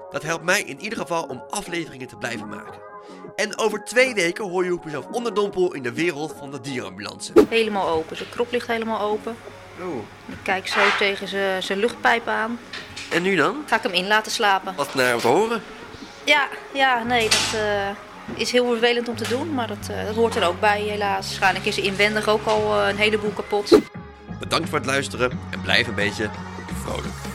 Dat 0.10 0.24
helpt 0.24 0.44
mij 0.44 0.62
in 0.62 0.82
ieder 0.82 0.98
geval 0.98 1.24
om 1.24 1.44
afleveringen 1.50 2.08
te 2.08 2.16
blijven 2.16 2.50
maken. 2.50 2.82
En 3.36 3.58
over 3.58 3.84
twee 3.84 4.14
weken 4.14 4.50
hoor 4.50 4.64
je 4.64 4.70
hoe 4.70 4.80
ik 4.80 4.86
mezelf 4.86 5.06
onderdompel 5.06 5.74
in 5.74 5.84
de 5.84 5.94
wereld 5.94 6.36
van 6.38 6.52
de 6.52 6.62
dierenambulance. 6.62 7.34
Helemaal 7.50 7.90
open. 7.90 8.18
Zijn 8.18 8.30
krop 8.30 8.52
ligt 8.52 8.68
helemaal 8.68 9.00
open. 9.00 9.36
Oh. 9.80 9.96
Ik 10.26 10.38
kijk 10.44 10.68
zo 10.68 10.80
tegen 10.98 11.28
zijn 11.64 11.80
luchtpijp 11.80 12.28
aan. 12.28 12.60
En 13.12 13.22
nu 13.22 13.36
dan? 13.36 13.64
Ga 13.66 13.76
ik 13.76 13.84
hem 13.84 13.92
in 13.92 14.08
laten 14.08 14.32
slapen. 14.32 14.76
Wat 14.76 14.94
naar 14.94 15.20
te 15.20 15.28
horen? 15.28 15.62
Ja, 16.24 16.48
ja, 16.74 17.04
nee, 17.04 17.30
dat 17.30 17.54
eh, 17.54 17.90
is 18.36 18.52
heel 18.52 18.68
vervelend 18.68 19.08
om 19.08 19.16
te 19.16 19.30
doen, 19.30 19.54
maar 19.54 19.68
dat, 19.68 19.90
eh, 19.90 20.16
hoort 20.16 20.36
er 20.36 20.48
ook 20.48 20.60
bij 20.60 20.82
helaas. 20.82 21.26
Waarschijnlijk 21.26 21.66
is 21.66 21.78
inwendig 21.78 22.28
ook 22.28 22.46
al 22.46 22.80
eh, 22.80 22.88
een 22.90 22.98
heleboel 22.98 23.32
kapot. 23.32 23.80
Bedankt 24.40 24.70
voor 24.70 24.78
het 24.78 24.88
luisteren 24.88 25.40
en 25.50 25.62
blijf 25.62 25.88
een 25.88 25.96
beetje 25.96 26.30
vrolijk. 26.84 27.33